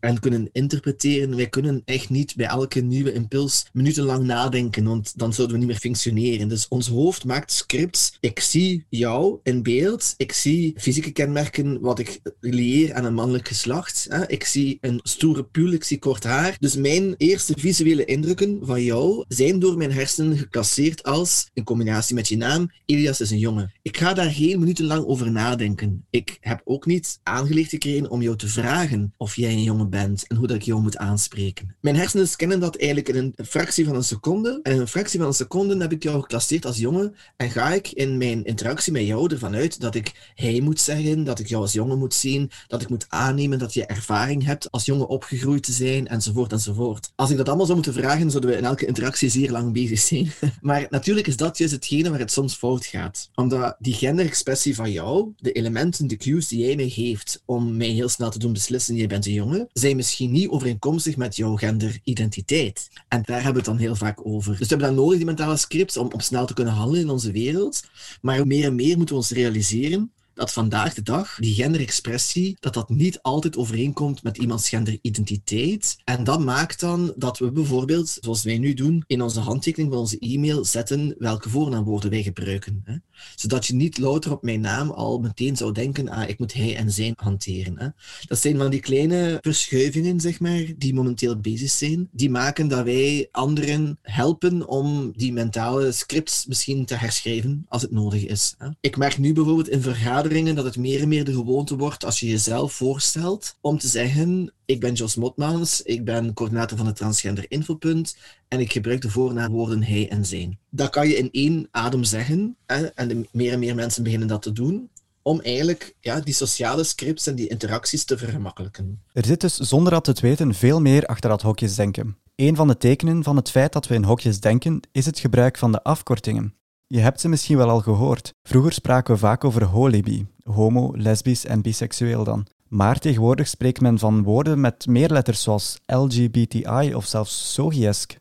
en 0.04 0.20
kunnen 0.20 0.48
interpreteren. 0.52 1.36
Wij 1.36 1.48
kunnen 1.48 1.82
echt 1.84 2.10
niet 2.10 2.36
bij 2.36 2.46
elke 2.46 2.80
nieuwe 2.80 3.12
impuls 3.12 3.66
minutenlang 3.72 4.24
nadenken, 4.24 4.84
want 4.84 5.18
dan 5.18 5.32
zouden 5.32 5.56
we 5.56 5.62
niet 5.62 5.72
meer 5.72 5.80
functioneren. 5.80 6.48
Dus 6.48 6.68
ons 6.68 6.88
hoofd 6.88 7.24
maakt 7.24 7.52
scripts. 7.52 8.16
Ik 8.20 8.40
zie 8.40 8.84
jou 8.88 9.38
in 9.42 9.62
beeld. 9.62 10.14
Ik 10.16 10.32
zie 10.32 10.74
fysieke 10.76 11.10
kenmerken 11.10 11.80
wat 11.80 11.98
ik 11.98 12.20
leer 12.40 12.94
aan 12.94 13.04
een 13.04 13.14
mannelijk 13.14 13.48
geslacht. 13.48 14.08
Ik 14.26 14.44
zie 14.44 14.78
een 14.80 15.00
stoere 15.02 15.44
pul, 15.44 15.72
ik 15.72 15.84
zie 15.84 15.98
kort 15.98 16.24
haar. 16.24 16.56
Dus 16.60 16.76
mijn 16.76 17.14
eerste 17.16 17.54
visuele 17.56 18.04
indrukken 18.04 18.58
van 18.62 18.82
jou 18.82 19.24
zijn 19.28 19.58
door 19.58 19.76
mijn 19.76 19.92
hersenen 19.92 20.38
geclasseerd 20.38 21.02
als, 21.02 21.50
in 21.52 21.64
combinatie 21.64 22.14
met 22.14 22.28
je 22.28 22.36
naam, 22.36 22.70
Elias 22.86 23.20
is 23.20 23.30
een 23.30 23.38
jongen. 23.38 23.72
Ik 23.82 23.96
ga 23.96 24.14
daar 24.14 24.30
geen 24.30 24.58
minuten 24.58 24.84
lang 24.84 25.04
over 25.04 25.30
nadenken. 25.30 26.04
Ik 26.10 26.38
heb 26.40 26.60
ook 26.64 26.86
niet 26.86 27.18
aangeleerd 27.22 27.68
gekregen 27.68 28.10
om 28.10 28.22
jou 28.22 28.36
te 28.36 28.48
vragen 28.48 29.12
of 29.16 29.36
jij 29.36 29.52
een 29.52 29.62
jongen 29.62 29.90
bent 29.90 29.93
en 29.94 30.16
hoe 30.36 30.46
dat 30.46 30.56
ik 30.56 30.62
jou 30.62 30.82
moet 30.82 30.96
aanspreken. 30.96 31.74
Mijn 31.80 31.96
hersenen 31.96 32.28
scannen 32.28 32.60
dat 32.60 32.76
eigenlijk 32.76 33.08
in 33.08 33.32
een 33.36 33.46
fractie 33.46 33.84
van 33.84 33.94
een 33.94 34.04
seconde. 34.04 34.60
En 34.62 34.72
in 34.72 34.80
een 34.80 34.88
fractie 34.88 35.18
van 35.18 35.28
een 35.28 35.34
seconde 35.34 35.76
heb 35.76 35.92
ik 35.92 36.02
jou 36.02 36.20
geclasseerd 36.20 36.66
als 36.66 36.78
jongen 36.78 37.14
en 37.36 37.50
ga 37.50 37.72
ik 37.72 37.90
in 37.90 38.18
mijn 38.18 38.44
interactie 38.44 38.92
met 38.92 39.06
jou 39.06 39.32
ervan 39.32 39.54
uit 39.54 39.80
dat 39.80 39.94
ik 39.94 40.32
hij 40.34 40.60
moet 40.60 40.80
zeggen, 40.80 41.24
dat 41.24 41.38
ik 41.38 41.46
jou 41.46 41.62
als 41.62 41.72
jongen 41.72 41.98
moet 41.98 42.14
zien, 42.14 42.50
dat 42.66 42.82
ik 42.82 42.88
moet 42.88 43.06
aannemen 43.08 43.58
dat 43.58 43.74
je 43.74 43.86
ervaring 43.86 44.44
hebt 44.44 44.70
als 44.70 44.84
jongen 44.84 45.08
opgegroeid 45.08 45.62
te 45.62 45.72
zijn, 45.72 46.08
enzovoort, 46.08 46.52
enzovoort. 46.52 47.12
Als 47.14 47.30
ik 47.30 47.36
dat 47.36 47.46
allemaal 47.46 47.66
zou 47.66 47.78
moeten 47.78 48.02
vragen, 48.02 48.30
zouden 48.30 48.50
we 48.50 48.56
in 48.56 48.64
elke 48.64 48.86
interactie 48.86 49.28
zeer 49.28 49.50
lang 49.50 49.72
bezig 49.72 49.98
zijn. 49.98 50.32
maar 50.60 50.86
natuurlijk 50.90 51.26
is 51.26 51.36
dat 51.36 51.58
juist 51.58 51.74
hetgene 51.74 52.10
waar 52.10 52.18
het 52.18 52.32
soms 52.32 52.54
fout 52.54 52.86
gaat. 52.86 53.30
Omdat 53.34 53.76
die 53.78 53.94
genderexpressie 53.94 54.74
van 54.74 54.92
jou, 54.92 55.32
de 55.36 55.52
elementen, 55.52 56.06
de 56.06 56.16
cues 56.16 56.48
die 56.48 56.66
jij 56.66 56.76
mij 56.76 56.88
geeft 56.88 57.42
om 57.44 57.76
mij 57.76 57.88
heel 57.88 58.08
snel 58.08 58.30
te 58.30 58.38
doen 58.38 58.52
beslissen, 58.52 58.96
je 58.96 59.06
bent 59.06 59.26
een 59.26 59.32
jongen, 59.32 59.68
zijn 59.84 59.96
misschien 59.96 60.30
niet 60.30 60.48
overeenkomstig 60.48 61.16
met 61.16 61.36
jouw 61.36 61.56
genderidentiteit. 61.56 62.90
En 63.08 63.22
daar 63.22 63.42
hebben 63.42 63.52
we 63.52 63.58
het 63.58 63.78
dan 63.78 63.86
heel 63.86 63.96
vaak 63.96 64.26
over. 64.26 64.50
Dus 64.50 64.60
we 64.60 64.66
hebben 64.66 64.86
dan 64.86 64.96
nodig, 64.96 65.16
die 65.16 65.26
mentale 65.26 65.56
scripts, 65.56 65.96
om, 65.96 66.08
om 66.12 66.20
snel 66.20 66.46
te 66.46 66.54
kunnen 66.54 66.74
handelen 66.74 67.02
in 67.02 67.10
onze 67.10 67.32
wereld. 67.32 67.84
Maar 68.20 68.46
meer 68.46 68.64
en 68.64 68.74
meer 68.74 68.96
moeten 68.96 69.14
we 69.14 69.20
ons 69.20 69.30
realiseren 69.30 70.12
dat 70.34 70.52
vandaag 70.52 70.94
de 70.94 71.02
dag 71.02 71.36
die 71.40 71.54
genderexpressie, 71.54 72.56
dat 72.60 72.74
dat 72.74 72.88
niet 72.88 73.22
altijd 73.22 73.56
overeenkomt 73.56 74.22
met 74.22 74.38
iemands 74.38 74.68
genderidentiteit. 74.68 75.96
En 76.04 76.24
dat 76.24 76.40
maakt 76.40 76.80
dan 76.80 77.12
dat 77.16 77.38
we 77.38 77.52
bijvoorbeeld, 77.52 78.18
zoals 78.20 78.42
wij 78.42 78.58
nu 78.58 78.74
doen, 78.74 79.04
in 79.06 79.22
onze 79.22 79.40
handtekening 79.40 79.90
van 79.90 80.00
onze 80.00 80.18
e-mail 80.18 80.64
zetten 80.64 81.14
welke 81.18 81.48
voornaamwoorden 81.48 82.10
wij 82.10 82.22
gebruiken. 82.22 82.82
Hè? 82.84 82.94
Zodat 83.34 83.66
je 83.66 83.74
niet 83.74 83.98
louter 83.98 84.32
op 84.32 84.42
mijn 84.42 84.60
naam 84.60 84.90
al 84.90 85.18
meteen 85.18 85.56
zou 85.56 85.72
denken, 85.72 86.08
ah, 86.08 86.28
ik 86.28 86.38
moet 86.38 86.52
hij 86.52 86.76
en 86.76 86.90
zijn 86.90 87.12
hanteren. 87.16 87.78
Hè? 87.78 87.88
Dat 88.26 88.38
zijn 88.38 88.56
van 88.56 88.70
die 88.70 88.80
kleine 88.80 89.38
verschuivingen, 89.40 90.20
zeg 90.20 90.40
maar, 90.40 90.64
die 90.76 90.94
momenteel 90.94 91.36
bezig 91.40 91.70
zijn. 91.70 92.08
Die 92.12 92.30
maken 92.30 92.68
dat 92.68 92.84
wij 92.84 93.28
anderen 93.30 93.98
helpen 94.02 94.68
om 94.68 95.12
die 95.16 95.32
mentale 95.32 95.92
scripts 95.92 96.46
misschien 96.46 96.84
te 96.84 96.94
herschrijven 96.94 97.66
als 97.68 97.82
het 97.82 97.90
nodig 97.90 98.26
is. 98.26 98.54
Hè? 98.58 98.68
Ik 98.80 98.96
merk 98.96 99.18
nu 99.18 99.32
bijvoorbeeld 99.32 99.68
in 99.68 99.82
vergaderingen 99.82 100.23
dat 100.28 100.64
het 100.64 100.76
meer 100.76 101.00
en 101.00 101.08
meer 101.08 101.24
de 101.24 101.32
gewoonte 101.32 101.76
wordt 101.76 102.04
als 102.04 102.20
je 102.20 102.28
jezelf 102.28 102.72
voorstelt 102.72 103.56
om 103.60 103.78
te 103.78 103.88
zeggen: 103.88 104.52
Ik 104.64 104.80
ben 104.80 104.92
Jos 104.92 105.16
Motmans, 105.16 105.82
ik 105.82 106.04
ben 106.04 106.34
coördinator 106.34 106.76
van 106.78 106.86
het 106.86 106.96
Transgender 106.96 107.44
Infopunt 107.48 108.16
en 108.48 108.60
ik 108.60 108.72
gebruik 108.72 109.00
de 109.00 109.10
voornaamwoorden 109.10 109.82
hij 109.82 110.08
en 110.08 110.26
zijn. 110.26 110.58
Dat 110.70 110.90
kan 110.90 111.08
je 111.08 111.16
in 111.16 111.28
één 111.30 111.68
adem 111.70 112.04
zeggen 112.04 112.56
en 112.66 113.08
de 113.08 113.28
meer 113.32 113.52
en 113.52 113.58
meer 113.58 113.74
mensen 113.74 114.02
beginnen 114.02 114.28
dat 114.28 114.42
te 114.42 114.52
doen 114.52 114.90
om 115.22 115.40
eigenlijk 115.40 115.94
ja, 116.00 116.20
die 116.20 116.34
sociale 116.34 116.84
scripts 116.84 117.26
en 117.26 117.34
die 117.34 117.48
interacties 117.48 118.04
te 118.04 118.18
vergemakkelijken. 118.18 119.02
Er 119.12 119.24
zit 119.24 119.40
dus 119.40 119.56
zonder 119.56 119.92
dat 119.92 120.06
het 120.06 120.20
weten 120.20 120.54
veel 120.54 120.80
meer 120.80 121.06
achter 121.06 121.30
dat 121.30 121.42
hokjesdenken. 121.42 122.16
Een 122.36 122.56
van 122.56 122.68
de 122.68 122.76
tekenen 122.76 123.22
van 123.22 123.36
het 123.36 123.50
feit 123.50 123.72
dat 123.72 123.86
we 123.86 123.94
in 123.94 124.04
hokjes 124.04 124.40
denken 124.40 124.80
is 124.92 125.06
het 125.06 125.18
gebruik 125.18 125.58
van 125.58 125.72
de 125.72 125.82
afkortingen. 125.82 126.54
Je 126.94 127.00
hebt 127.00 127.20
ze 127.20 127.28
misschien 127.28 127.56
wel 127.56 127.70
al 127.70 127.80
gehoord. 127.80 128.34
Vroeger 128.42 128.72
spraken 128.72 129.14
we 129.14 129.20
vaak 129.20 129.44
over 129.44 129.64
holibi, 129.64 130.26
homo, 130.44 130.90
lesbisch 130.92 131.44
en 131.44 131.62
biseksueel 131.62 132.24
dan. 132.24 132.46
Maar 132.68 132.98
tegenwoordig 132.98 133.48
spreekt 133.48 133.80
men 133.80 133.98
van 133.98 134.22
woorden 134.22 134.60
met 134.60 134.86
meer 134.86 135.08
letters 135.08 135.42
zoals 135.42 135.78
LGBTI 135.86 136.94
of 136.94 137.06
zelfs 137.06 137.52
sogiesk. 137.52 138.18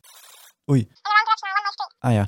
Oei. 0.72 0.88
Ah 2.00 2.14
ja. 2.14 2.28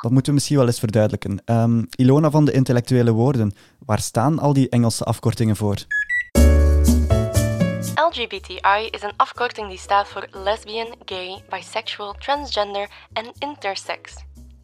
Dat 0.00 0.10
moeten 0.10 0.28
we 0.28 0.32
misschien 0.32 0.56
wel 0.56 0.66
eens 0.66 0.78
verduidelijken. 0.78 1.42
Um, 1.44 1.86
Ilona 1.96 2.30
van 2.30 2.44
de 2.44 2.52
intellectuele 2.52 3.12
woorden, 3.12 3.54
waar 3.78 4.00
staan 4.00 4.38
al 4.38 4.52
die 4.52 4.68
Engelse 4.68 5.04
afkortingen 5.04 5.56
voor? 5.56 5.76
LGBTI 8.10 8.88
is 8.90 9.02
een 9.02 9.16
afkorting 9.16 9.68
die 9.68 9.78
staat 9.78 10.08
voor 10.08 10.26
lesbian, 10.30 10.94
gay, 11.04 11.44
bisexual, 11.48 12.12
transgender 12.12 12.90
en 13.12 13.32
intersex. 13.38 14.14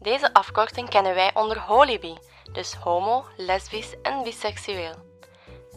Deze 0.01 0.33
afkorting 0.33 0.89
kennen 0.89 1.13
wij 1.15 1.31
onder 1.33 1.59
holibi, 1.59 2.17
dus 2.51 2.73
homo, 2.73 3.25
lesbisch 3.37 4.01
en 4.01 4.23
biseksueel. 4.23 4.95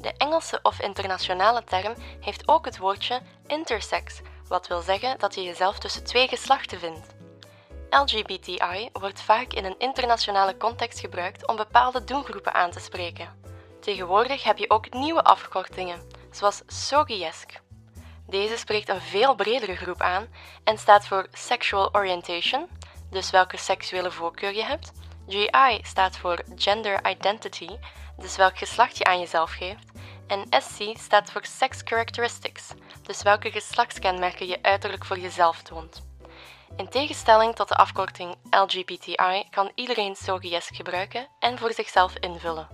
De 0.00 0.12
Engelse 0.16 0.58
of 0.62 0.80
internationale 0.80 1.64
term 1.64 1.94
heeft 2.20 2.48
ook 2.48 2.64
het 2.64 2.78
woordje 2.78 3.20
intersex, 3.46 4.20
wat 4.48 4.66
wil 4.66 4.80
zeggen 4.80 5.18
dat 5.18 5.34
je 5.34 5.42
jezelf 5.42 5.78
tussen 5.78 6.04
twee 6.04 6.28
geslachten 6.28 6.78
vindt. 6.78 7.14
LGBTI 7.90 8.88
wordt 8.92 9.22
vaak 9.22 9.52
in 9.52 9.64
een 9.64 9.78
internationale 9.78 10.56
context 10.56 11.00
gebruikt 11.00 11.46
om 11.46 11.56
bepaalde 11.56 12.04
doelgroepen 12.04 12.54
aan 12.54 12.70
te 12.70 12.80
spreken. 12.80 13.42
Tegenwoordig 13.80 14.42
heb 14.42 14.58
je 14.58 14.70
ook 14.70 14.92
nieuwe 14.92 15.24
afkortingen, 15.24 16.00
zoals 16.30 16.62
SOGIESC. 16.66 17.60
Deze 18.26 18.56
spreekt 18.56 18.88
een 18.88 19.00
veel 19.00 19.34
bredere 19.34 19.76
groep 19.76 20.00
aan 20.00 20.28
en 20.64 20.78
staat 20.78 21.06
voor 21.06 21.26
Sexual 21.32 21.94
Orientation, 21.94 22.68
dus 23.14 23.30
welke 23.30 23.56
seksuele 23.56 24.10
voorkeur 24.10 24.54
je 24.54 24.64
hebt. 24.64 24.92
GI 25.28 25.78
staat 25.82 26.16
voor 26.16 26.42
Gender 26.56 27.06
Identity, 27.06 27.68
dus 28.16 28.36
welk 28.36 28.58
geslacht 28.58 28.98
je 28.98 29.04
aan 29.04 29.18
jezelf 29.18 29.50
geeft. 29.50 29.90
En 30.26 30.46
SC 30.50 30.98
staat 30.98 31.30
voor 31.30 31.44
Sex 31.44 31.80
Characteristics, 31.84 32.68
dus 33.02 33.22
welke 33.22 33.50
geslachtskenmerken 33.50 34.46
je 34.46 34.58
uiterlijk 34.62 35.04
voor 35.04 35.18
jezelf 35.18 35.62
toont. 35.62 36.02
In 36.76 36.88
tegenstelling 36.88 37.54
tot 37.54 37.68
de 37.68 37.74
afkorting 37.74 38.34
LGBTI 38.50 39.44
kan 39.50 39.72
iedereen 39.74 40.16
SOGIES 40.16 40.70
gebruiken 40.72 41.28
en 41.38 41.58
voor 41.58 41.72
zichzelf 41.72 42.16
invullen. 42.20 42.68